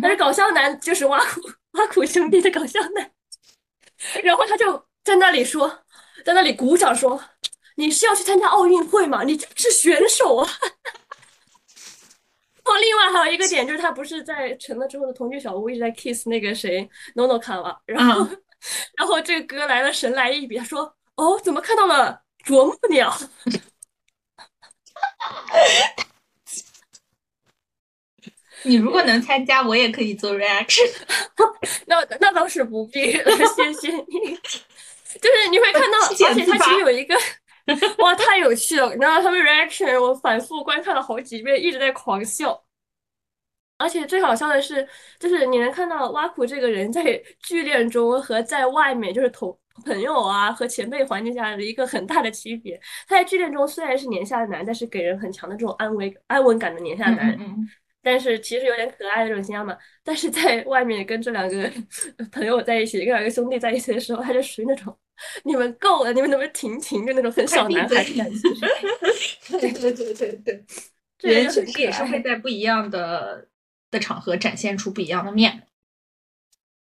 [0.00, 1.40] 但是搞笑男就是挖苦
[1.72, 3.10] 挖苦兄弟的搞笑男，
[4.22, 4.72] 然后他就
[5.02, 5.68] 在那里说，
[6.24, 7.20] 在那里鼓掌说
[7.76, 9.24] ：“你是要去参加奥运会吗？
[9.24, 10.48] 你是选手啊！”
[12.70, 18.26] 哦，另外还有一个点就是他不是在成了之后的同居小屋一直在 kiss 那个谁 NONO 卡嘛，然后
[18.96, 20.82] 然后这个哥来了神来一笔，他说
[21.16, 23.12] ：“哦，怎么看到了啄木鸟？”
[28.62, 30.86] 你如果能参加，我也可以做 reaction。
[31.86, 34.38] 那那倒是不必了，谢谢你。
[35.20, 37.16] 就是你会看到，而且他其实有一个，
[37.98, 38.94] 哇，太有趣了！
[38.96, 42.62] 然后他们 reaction 我反复观看了好几遍，一直在狂笑。
[43.78, 44.86] 而且最好笑的是，
[45.18, 47.02] 就是你能看到挖苦这个人在
[47.42, 52.78] 剧恋中和在外面，就是同朋友啊和前辈环境下的一个很大的区别。
[53.08, 57.38] 他在剧恋中虽然是年下男，但是给人很强的这种安慰、安稳感的年下男。
[58.02, 61.70] 但是其实有点可爱的这种形象嘛，但是在外面跟这两个
[62.32, 64.96] 朋友在一起，跟两个兄弟在一起的时候，他就属于那种
[65.44, 67.06] 你们够了，你们能不能停停？
[67.06, 68.48] 就那种很小男孩的感觉。
[69.60, 70.64] 对对对对
[71.18, 73.46] 对，人确实也是会在不一样的
[73.90, 75.66] 的场合展现出不一样的面。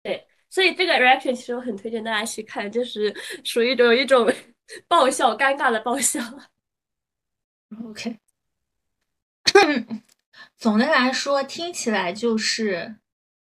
[0.01, 3.13] 对，所以这个 reaction 其实我很推荐大家去看，就是
[3.43, 4.32] 属于有一种
[4.88, 6.22] 爆笑、尴尬的爆笑。
[7.89, 8.17] OK。
[10.58, 12.96] 总的来说，听起来就是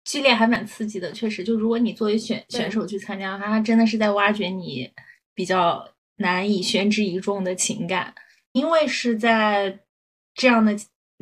[0.03, 1.11] 剧烈还蛮刺激的。
[1.11, 4.91] 确实，就如果你作为选选手去参加的话，他真的是在挖掘你
[5.33, 5.87] 比较
[6.17, 8.13] 难以宣之于众的情感。
[8.51, 9.79] 因为是在
[10.33, 10.73] 这样的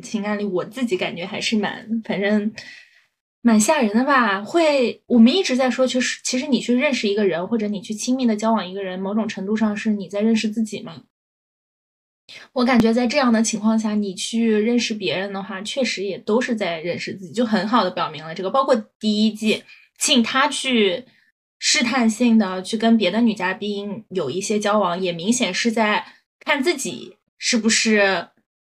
[0.02, 2.52] 情感里，我自己感觉还是蛮，反正
[3.42, 4.42] 蛮吓人的吧。
[4.42, 11.02] 会，我们一直在说，就是其实你去认识一个人，或者你去亲密的交往一个人，某种程度上是你在认识自己嘛。
[12.52, 18.50] 我感觉在这样的情况下，你去认识别人的话，确实也都是在认识自己，就很好的表明了这个。
[18.50, 19.62] 包括第一季，
[19.98, 21.04] 请他去
[21.58, 26.04] 试探性的去跟别的女嘉宾有一些交往，也明显是在
[26.40, 28.28] 看自己是不是，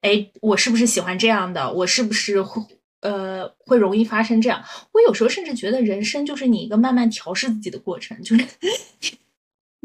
[0.01, 1.73] 哎，我是不是喜欢这样的？
[1.73, 2.61] 我是不是会
[3.01, 4.65] 呃会容易发生这样？
[4.93, 8.45] 我有时候甚至觉得人生就是你一个慢慢调试自己的过程，就是。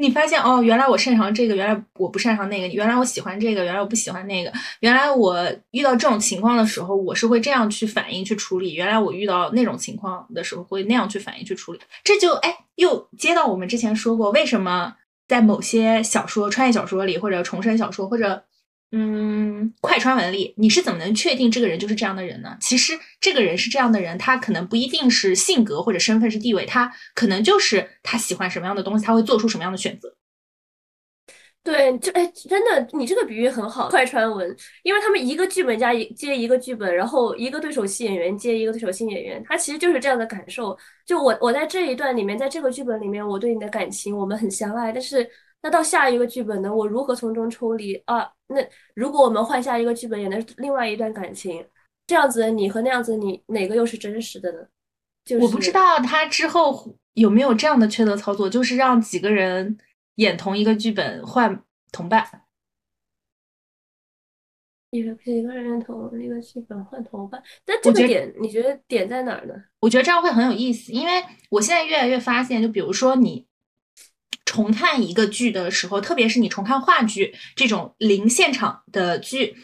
[0.01, 5.37] 你发现哦，原来我擅长这个，原来我不擅长那个；原来我喜欢这个，原来我不喜欢那个；原来我
[5.69, 11.79] 遇到这种情况的时候，我是会这样去反应去处理；原来我遇到那种情况的时候，会那样去反应去处理。
[12.03, 14.95] 这就哎，又接到我们之前说过，为什么
[15.27, 18.43] 在某些小说、穿越小说里，或者重生小说，或者。
[18.93, 22.57] 嗯，快穿文里，你是怎么能确定这个人就是这样的人呢？
[22.59, 30.13] 其实这个人是这样的人，他可能不一定是性格或者身份是地位，他可能就是他喜欢什么样的东西，他会做出什么样的选择。
[31.63, 33.87] 对，这哎，真的，你这个比喻很好。
[33.87, 40.77] 快穿文，因为他们一个剧本加一接一个剧本，然后一个对手戏演员接一个对手戏演员，他其实就是这样的感受。
[41.05, 45.25] 就我我在这一段里面，在这个剧本里面，我对你的感情，我们很相爱，但是。
[45.63, 46.75] 那到下一个剧本呢？
[46.75, 48.27] 我如何从中抽离啊？
[48.53, 51.65] 那如果我们换下一个剧本，演的是另外一段感情，
[52.07, 54.59] 这样子你和那样子你哪个又是真实的呢？
[55.23, 59.77] 就是我不知道他之后有没有这样的缺德操作，就是让几个人
[60.15, 62.43] 演同一个剧本换同伴。
[64.89, 69.53] 一个几个人同一个剧本换同伴，但这个点你觉得点在哪儿呢？
[69.79, 73.47] 我觉得这样会很有意思，因为我现在越来越发现，就比如说你。
[74.51, 79.55] 重看一个剧的时候，特别是你重看话剧这种零现场的剧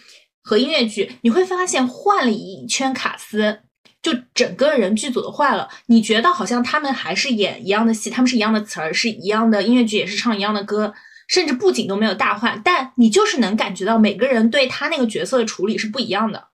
[0.41, 3.59] 和音乐剧，你会发现换了一圈卡司，
[4.01, 5.67] 就整个人剧组都换了。
[5.87, 10.93] 你觉得好像他们还是演一样的戏，他们是一样的词儿，是一样的音乐剧，也是唱一样的歌，
[11.27, 16.47] 甚至布景都没有大换，但你就是能感觉到每个人对他那个角色的处理是不一样的。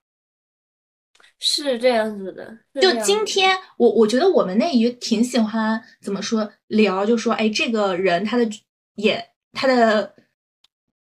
[1.46, 8.48] 是这样子的，就今天我我觉得我们那也挺喜欢怎么说聊，就说哎，这个人他的
[8.94, 9.22] 演
[9.52, 10.14] 他的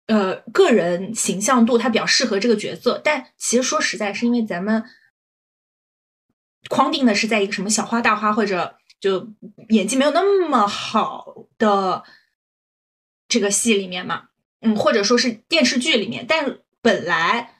[0.06, 3.00] 呃个人形象度，他比较适合这个角色。
[3.02, 4.84] 但其实说实在，是因为咱们
[6.68, 9.28] 框定的是在一个什么小花大花或者就
[9.70, 12.04] 演技没有那么好的
[13.26, 14.28] 这个戏里面嘛，
[14.60, 17.56] 嗯，或者说是电视剧里面，但本来。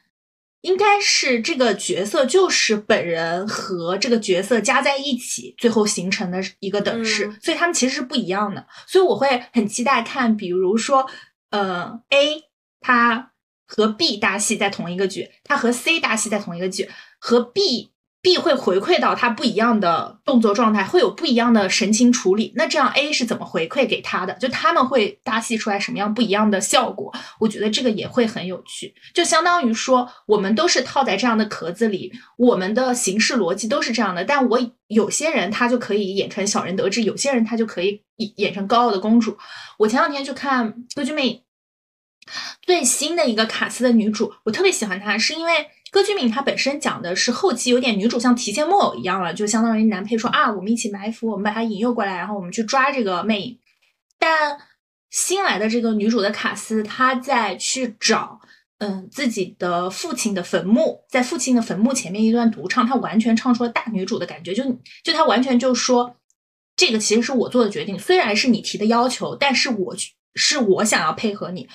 [0.63, 8.67] 应该是这个角色就是本人和这个角色加在一起，最后形成的一个等式，所以他们其实是不一样的。
[8.87, 11.09] 所以我会很期待看，比如说，
[11.51, 12.43] 呃，A
[12.81, 13.33] 他
[13.67, 22.53] 和 B 搭戏在同一个剧，他和 C 搭戏在同一个剧，和 B B 会回馈到他不一样的动作状态，会有不一样的神情处理。
[22.57, 24.35] 那这样 A 是怎么回馈给他的？
[24.35, 27.15] 就他们会搭戏出来什么样不一样的效果？
[27.39, 28.93] 我觉得这个也会很有趣。
[29.15, 34.25] 就相当于说，我们都是套在这样的壳子里，我们的形式逻辑都是这样的。
[34.25, 34.59] 但我
[34.89, 39.39] 有些人他就可以演成小人得志，有些人他就可以演成高傲的公主。
[39.79, 41.37] 我前两天去看《歌剧魅影》
[42.63, 45.53] 最新的一个卡斯的女主，我特别喜欢她，是因为。
[45.91, 53.59] 歌剧名它本身讲的是后期有点女主像提线木偶一样了，就相当于男配说啊，我们一起埋伏，我们把他引诱过来，然后我们去抓这个魅影。
[54.19, 54.59] 但
[55.11, 58.39] 新来的这个女主的卡斯，她在去找
[58.79, 64.63] 嗯自己的父亲的坟墓，在父亲的坟墓前面一段独唱，她完全唱出了大女主的感觉，就
[65.03, 66.17] 就她完全就说
[66.77, 69.97] 这个其实是我做的决定，虽然是你提的要求，但是我
[70.35, 71.69] 是我想要配合你。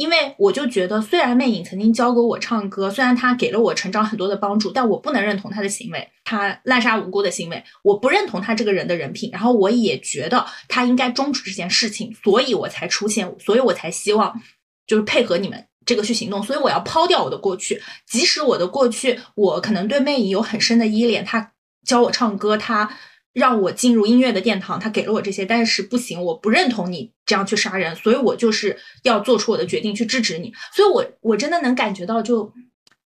[0.00, 9.28] 因为我就觉得，虽然魅影曾经教过我唱歌，虽然他给了我成长很多的帮助，但我不能认同他的行为，他滥杀无辜的行为，我不认同他这个人的人品。
[9.30, 14.40] 然后我也觉得他应该终止这件事情，所以我才出现，所以我才希望
[14.86, 16.42] 就是配合你们这个去行动。
[16.42, 21.52] 所以我要抛掉我的过去，即使我的过去我可能对魅影有很深的依恋，他
[21.84, 22.90] 教我唱歌，他。
[23.32, 30.52] 让我进入音乐的殿堂，他给了我这些，但是不行，我不认同你这样去杀人，所以我就是要做出我的决定去制止你。
[30.74, 32.52] 所以，我我真的能感觉到，就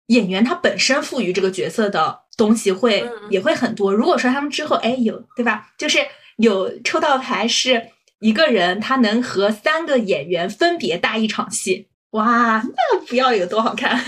[0.06, 3.92] 演员他本身赋予这个角色的东西会也会很多。
[3.92, 5.98] 如果说他们之后哎有对吧，就是
[6.36, 7.88] 有抽到牌是
[8.20, 14.00] 一个人，他能和三个演员分别搭一场戏，哇，那不要有多好看。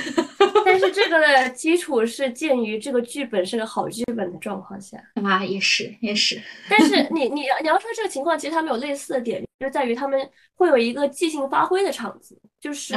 [0.64, 6.40] 但是这个的基础是鉴于这个剧本是个好剧本的状况下啊，也是也是。
[6.68, 12.94] 但是你你你要说这个情况，其实他们有类似的点，就在于他们会有一个即兴发挥的场子，就是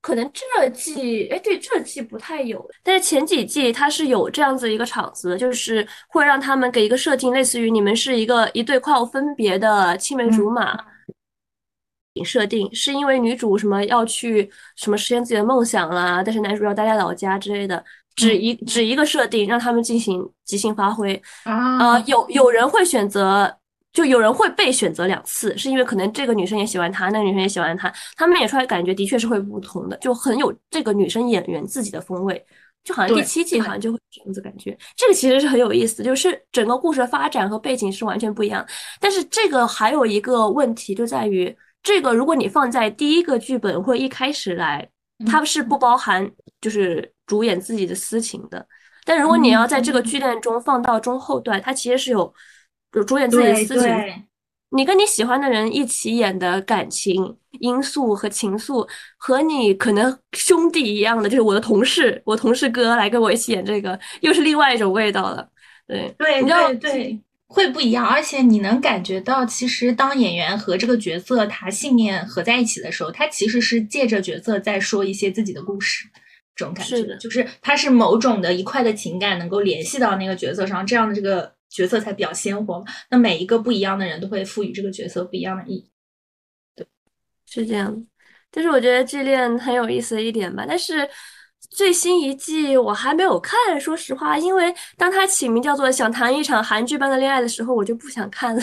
[0.00, 10.78] 可能这季哎对这季不太有，但是前几季它是有这样子一个场子，就是会让他们给一个设定，类似于你们是一个一对快要分别的青梅竹马。
[12.22, 17.82] 设定是因为女主什么要去什么实现自己的梦想啦，但是男主要待在老家之类的，
[18.14, 21.98] 只一只一个设定让他们进行即兴发挥啊。
[22.00, 23.52] 有有人会选择，
[23.92, 32.40] 就有人会被选择两次，是因为可能这个女生也喜欢他，那个女生也喜欢他，他们演出来感觉的确是会不同的，就很有这个女生演员自己的风味，
[32.84, 34.78] 就好像第七季好像就会这样子感觉。
[34.96, 38.64] 这个其实是很有意思，就是整个故事的发展和背景是完全不一样。
[39.00, 41.52] 但是这个还有一个问题就在于。
[41.84, 44.88] 这个如果你放在第一个剧本或一开始来，
[45.30, 46.28] 它是不包含
[46.60, 48.66] 就是主演自己的私情的。
[49.04, 52.34] 但如果你要在这个剧恋中放到中后段，它其实是有
[52.94, 54.24] 有主演自己的私情，
[54.70, 58.88] 你跟你喜欢的人一起演的感情因素和情愫，
[59.18, 65.46] 和你可能兄弟一样的，就是我的同事，我同事哥来跟我一起演这个，又是另外一种味道了。
[65.86, 67.20] 对对对对。
[67.54, 76.04] 会不一样，而且你能感觉到，其实当演员和这个角色他信念合在一起的时候，他其实是借着角色在说一些自己的故事，
[76.56, 82.84] 这种感觉，就是他是某种的一块的情感能够联系到那个角色上，这样的这个角色才比较鲜活。
[83.08, 85.90] 那每一个不一样的人都会赋予这个角色不一样的意义，
[86.74, 86.84] 对，
[87.46, 88.04] 是这样。
[88.50, 91.08] 就是我觉得剧恋很有意思的一点吧，但是。
[91.74, 98.62] 最新一季我还没有看，说实话，因为当它起名叫做“想谈一场韩剧般的恋爱”的时候，我就不想看了。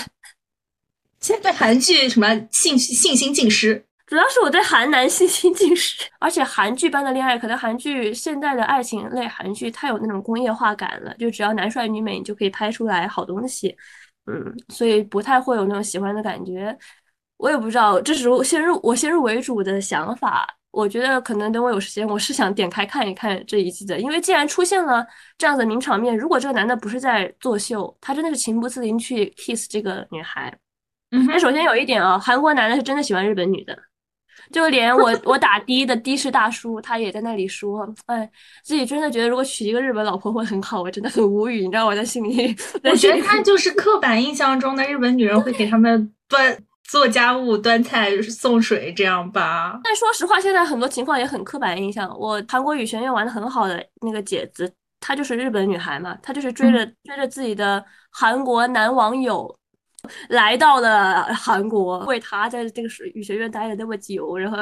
[1.20, 3.86] 现在对韩剧什么信信心尽失？
[4.08, 13.76] 主要是我对韩男信心尽失，而且韩剧般的恋爱，可能韩剧现在的爱情类韩剧太有那种工业化感了，就只要男帅女美，你就可以拍出来好东西。
[14.26, 16.78] 嗯，所以不太会有那种喜欢的感觉。
[17.38, 20.48] 我也不知道，这是先入我先入为主的想法。
[20.72, 25.06] 我觉得可能等我有时间，我是想点开看一看这一季的，因为既然出现了
[25.38, 30.54] 这样的名场面，如果这个男的不是在作秀，他真的是情不自禁去 kiss 这个女孩。
[31.12, 33.78] 嗯，那首先有一点啊，韩国男的是真的喜欢日本女的，
[34.50, 38.30] 就连我 我打的的的士大叔，他也在那里说，哎，
[38.64, 42.56] 自己真的觉得如果娶一个日本老婆会很好，我真的很无语，你知道我在心里，
[42.90, 46.58] 我觉得他就是刻板印象中的日本女人会给他们端。
[46.92, 49.80] 做家务、端菜、送水这样吧。
[49.82, 52.14] 但说实话，现在很多情况也很刻板印象。
[52.20, 54.70] 我韩国语学院玩的很好的那个姐子，
[55.00, 57.82] 她就是日本女孩嘛，她就是追着追着自己的
[58.12, 59.58] 韩国男网友
[60.28, 64.58] 来到了韩国，为他在这个语学院待了那么久，然后。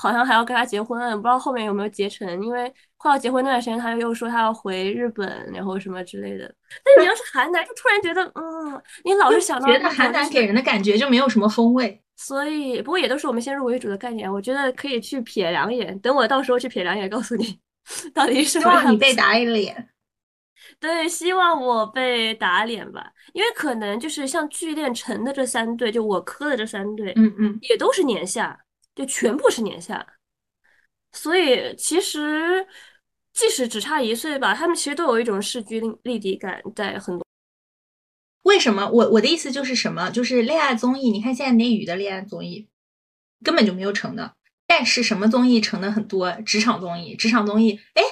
[0.00, 2.26] 好像还要跟他结婚，不知道后面有没有结成。
[2.42, 6.52] 因为快要结婚那段时间，他又说他要回日本，然后什么之类的。
[6.82, 12.02] 但你要是韩男，就突然觉得，嗯，你老是想到觉得韩男给人的感觉就没有什么风味。
[12.16, 14.32] 所以，不过也都是我们先入为主的概念。
[14.32, 17.60] 我觉得可以去瞥两眼，等我到时候去瞥两眼，告诉你
[18.14, 18.58] 到底是。
[18.58, 19.88] 希望你被打一脸。
[20.78, 28.58] 对，希望我被打脸吧，因为可能就是像巨恋城的这三对，就我磕的这三对，嗯嗯，也都是年下，
[28.94, 30.06] 就全部是年下，
[31.12, 32.66] 所以其实
[33.32, 37.24] 即使只差一岁吧，他们其实都有一种势均力力敌感在很多。
[38.42, 38.88] 为什么？
[38.88, 40.10] 我我的意思就是什么？
[40.10, 42.68] 就是恋爱综艺，你看现在内娱的恋爱综艺
[43.44, 44.34] 根本就没有成的，
[44.66, 46.30] 但是什么综艺成的很多？
[46.46, 48.02] 职场综艺，职场综艺，哎。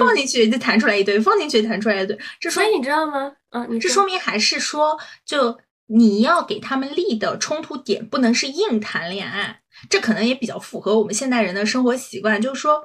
[0.00, 3.32] 放进去就弹出来一堆，放进去弹出来一堆，这所以你知道吗？
[3.50, 12.40] 嗯，这说明还是说，就你要给他们立的冲突点不能是硬谈恋爱，这可能也比较符合我们现代人的生活习惯。
[12.40, 12.82] 就是说，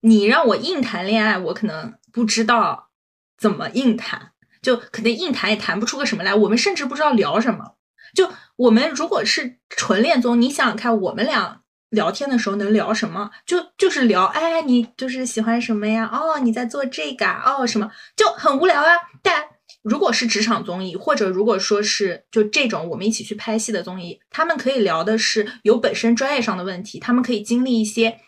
[0.00, 2.88] 你让我硬谈恋爱，我可能不知道
[3.36, 4.32] 怎么硬谈，
[4.62, 6.34] 就可能硬谈也谈不出个什么来。
[6.34, 7.74] 我们甚至不知道聊什么。
[8.14, 11.62] 就我们如果是纯恋综，你想想看，我们俩。
[11.90, 13.30] 聊天的时候能聊什么？
[13.46, 16.10] 就就是聊，哎，你就是喜欢什么呀？
[16.12, 17.24] 哦，你在做这个？
[17.24, 18.92] 哦，什么就很无聊啊。
[19.22, 19.44] 但
[19.88, 28.18] 如果是职场综艺，或者如果说是就这种我们一起去拍戏的综艺，他们可以聊的是有本身专业上的问题，他们可以经历一些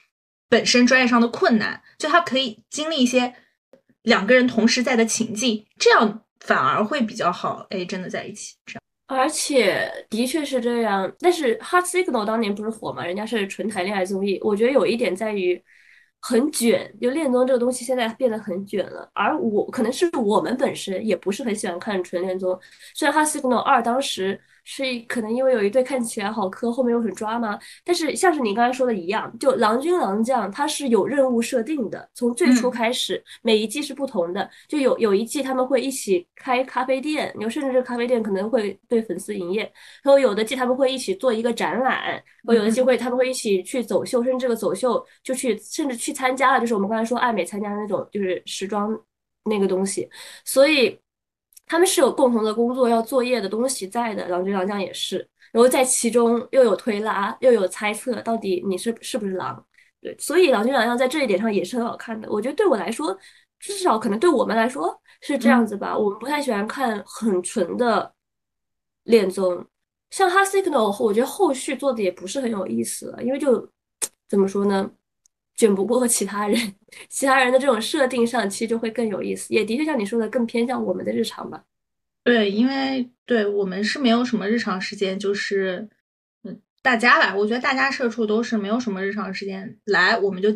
[0.49, 3.35] 本身专业上的困难，就他可以经历一些
[4.03, 7.67] 两个人同时在的情境，这样反而会比较好。
[7.71, 8.83] 哎，真的在一起这样。
[9.09, 13.05] 而且的确是这样，但是《Hot Signal》当年不是火嘛？
[13.05, 14.39] 人家是纯谈恋爱综艺。
[14.43, 15.61] 我觉得有一点在于
[16.21, 19.09] 很卷，就恋综这个东西现在变得很卷了。
[19.15, 22.59] 而我可能是我们本身也不是很喜欢看纯恋综，
[22.95, 24.41] 虽然《它 Signal》二当时。
[24.71, 27.59] 是可能因为有一对看起来好磕，后面又很抓吗？
[27.83, 34.47] 但是像是你刚才说的一样，就郎君郎将他是有任务设定的，从最初开始，每一季是不同的。
[34.69, 39.63] 就有有一季他们会一起开咖啡店，有甚至这咖啡店可能会对粉丝营业。
[40.03, 48.95] 然后有的季他们会一起做一个展览，或有的季会他们会一起去走秀，甚至这个走秀就去甚至去参加了，就是我们刚才说爱美参加的那种就是时装
[49.45, 50.07] 那个东西，
[50.45, 50.99] 所以。
[51.69, 55.19] 他们是有共同的工作要作业的东西在的，狼君郎将也是，
[55.53, 59.65] 然后在其中又有推拉，又有猜测，到底你是是不是狼？
[60.01, 62.31] 对，所以狼君郎将在这一点上也是很好看的。
[62.31, 63.17] 我觉得对我来说，
[63.59, 65.97] 至少可能对我们来说是这样子吧。
[65.97, 68.13] 我们不太喜欢看很纯的
[69.05, 69.67] 恋综，
[70.11, 73.69] 像《哈 signal》，我觉得后续做的也不是很有意思了，因为就
[74.29, 74.89] 怎么说呢？
[75.59, 76.57] 卷不过其他人，
[77.11, 79.53] 其他人的这种设定上，其实就会更有意思。
[79.53, 81.65] 也的确像你说的，更偏向我们的日常吧。
[82.23, 85.89] 对，因为对我们是没有什么日常时间，就是
[86.45, 90.49] 嗯，大家吧，我觉得大家社畜都是没有什么日常时间来，我们就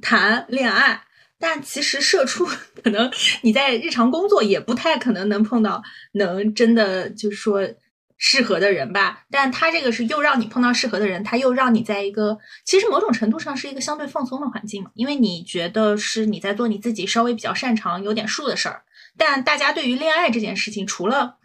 [0.00, 1.02] 谈恋爱。
[1.38, 2.46] 但其实社畜
[2.82, 3.12] 可能
[3.42, 7.60] 你在日常工作也不太可能能碰到，能真的就是说。
[8.18, 18.84] 适合的人吧，但他这个是又让你碰到适合的人，他又让你在一个其实某种程度上是一个相对放松的环境嘛，因为你觉得是你在做你自己稍微比较擅长、有点数的事儿。
[19.18, 21.36] 但大家对于恋爱这件事情，除了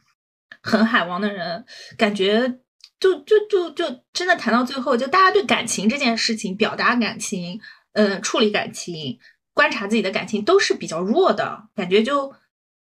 [0.61, 1.65] 很海王的人，
[1.97, 2.59] 感觉
[2.99, 7.59] 就就就就真的谈到最后，就大家对感情这件事情、表达感情、
[7.93, 9.19] 嗯，处理感情、
[9.53, 12.33] 观察自己的感情都是比较弱的感觉，就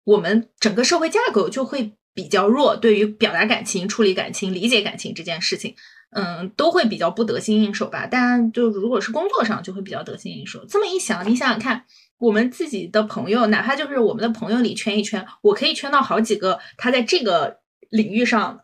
[0.06, 1.98] 我们整个社会架构就会。
[2.14, 5.76] 比较弱，对于表达感情、处理感情、理解感情这件事情，
[6.12, 8.08] 嗯，都会比较不得心应手吧。
[8.10, 10.66] 但就如果是工作上，就会比较得心应手。
[10.70, 11.86] 这么一想，你想想看，
[12.20, 17.58] 我们自己的朋友，哪怕就是我们的朋友里圈一圈，我可以圈到好几个，他在这个
[17.90, 18.62] 领域上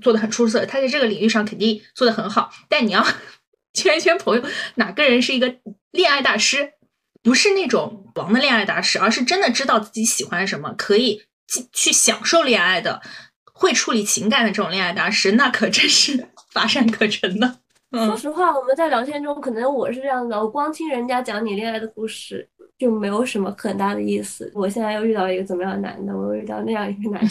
[0.00, 2.50] 做的很出色，他在这个领域上肯定做的很好。
[2.68, 3.06] 但你要
[3.74, 4.42] 圈一圈朋友，
[4.76, 5.56] 哪个人是一个
[5.90, 6.72] 恋爱大师？
[7.20, 11.22] 不是那种王的恋爱大师，而是真的知道自己喜欢什么，可以。
[11.72, 13.00] 去享受恋爱的，
[13.52, 17.58] 会处理情感的这种恋爱大师，那可真是乏善可陈的。
[17.90, 22.46] 说实话，我们在聊天中，可能我是这样的，我光听人家讲你恋爱的故事，
[22.76, 24.52] 就没有什么很大的意思。
[24.54, 27.30] 我现在又遇到一个怎么样的男的，我又遇到那样一个男的，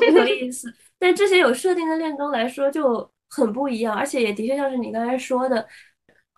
[0.00, 0.72] 没有意思。
[1.00, 5.66] 但这些有设定的恋综来说就很不一样，而且也的确像是你刚才说的，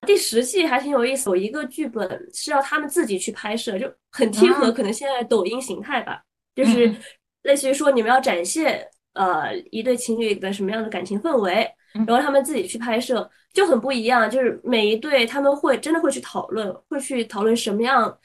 [0.06, 1.28] 第十季还挺有意思。
[1.28, 6.22] 有一个剧本是要他们自己去拍摄，就很贴合可能现在抖音形态吧。
[6.54, 6.94] 就是
[7.42, 11.68] 类似于说，你们要展现呃一对情侣的什么样的感情氛围，
[12.06, 14.30] 然后他们自己去拍摄就很不一样。
[14.30, 18.16] 就是每一对他们会真的会去讨论，会去讨论什么样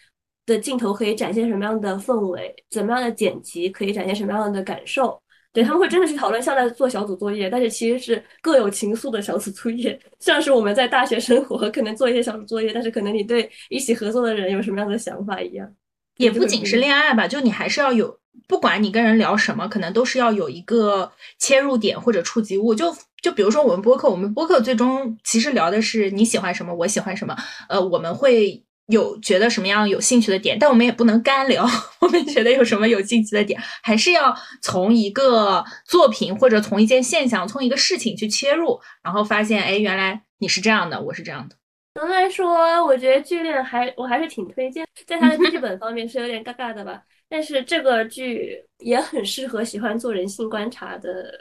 [0.45, 5.21] 的镜头可以展现什么样的氛围，怎么样的剪辑可以展现什么样的感受。
[5.53, 15.73] 对他们会真的去讨论，像在做小组作业，但是其实是各有情愫的小组作业， 像是我们在大学生活可能做一些小组作业，但是可能你对一起合作的人有什么样的想法一样。
[16.17, 18.19] 也不仅是恋爱吧，就你还是要有。
[18.47, 22.75] 不管你跟人聊什么，可能都是要有一个切入点或者触及物。
[22.75, 27.35] 就就比如说我们播客，我们播客最终其实聊的是你喜欢什么，我喜欢什么。
[27.69, 31.67] 呃，我们会有觉得什么样有兴趣的点，但我们也不能干聊。
[32.01, 41.55] 我们觉得有什么有兴趣的点，还是要从一个作品或者从一件现象、从一个事情去切入，然后发现，哎，原来你是这样的，我是这样的。
[41.95, 51.33] 总的来说，我觉得剧恋还我还是挺推荐，在它的剧本方面是有点尬尬的吧，但是这个剧也很适合喜欢做人性观察的，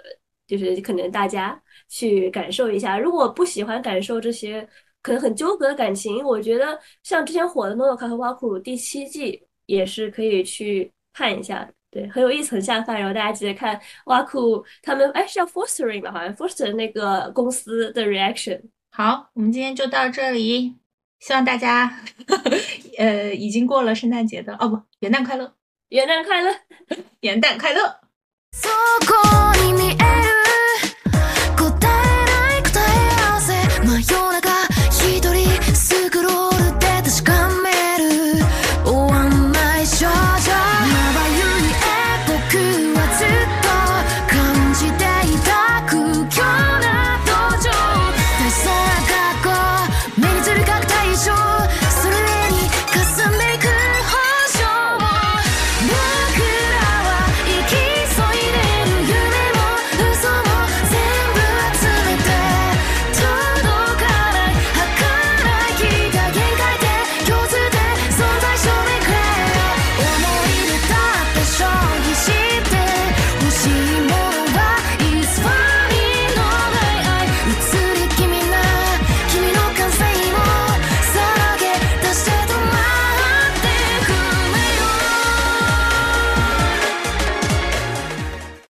[0.47, 2.97] 就是可能大家去感受一下。
[2.97, 4.65] 如果不喜欢感受这些
[5.03, 12.97] 可能很纠葛的感情，我觉得像之前火的《诺诺卡和瓦库》第七季也是可以去看一下，对，很有意思，很下饭。
[12.97, 16.13] 然后大家记得看瓦库他们，哎，是叫 Forstering 吧？
[16.13, 18.63] 好像 Forster 那个公司的 reaction。
[18.97, 20.77] 好，我们今天就到这里，
[21.19, 22.51] 希望大家，呵呵
[22.97, 25.53] 呃，已经过了圣诞节的哦不，元旦快乐，
[25.89, 26.55] 元旦快乐，
[27.19, 27.99] 元旦快乐。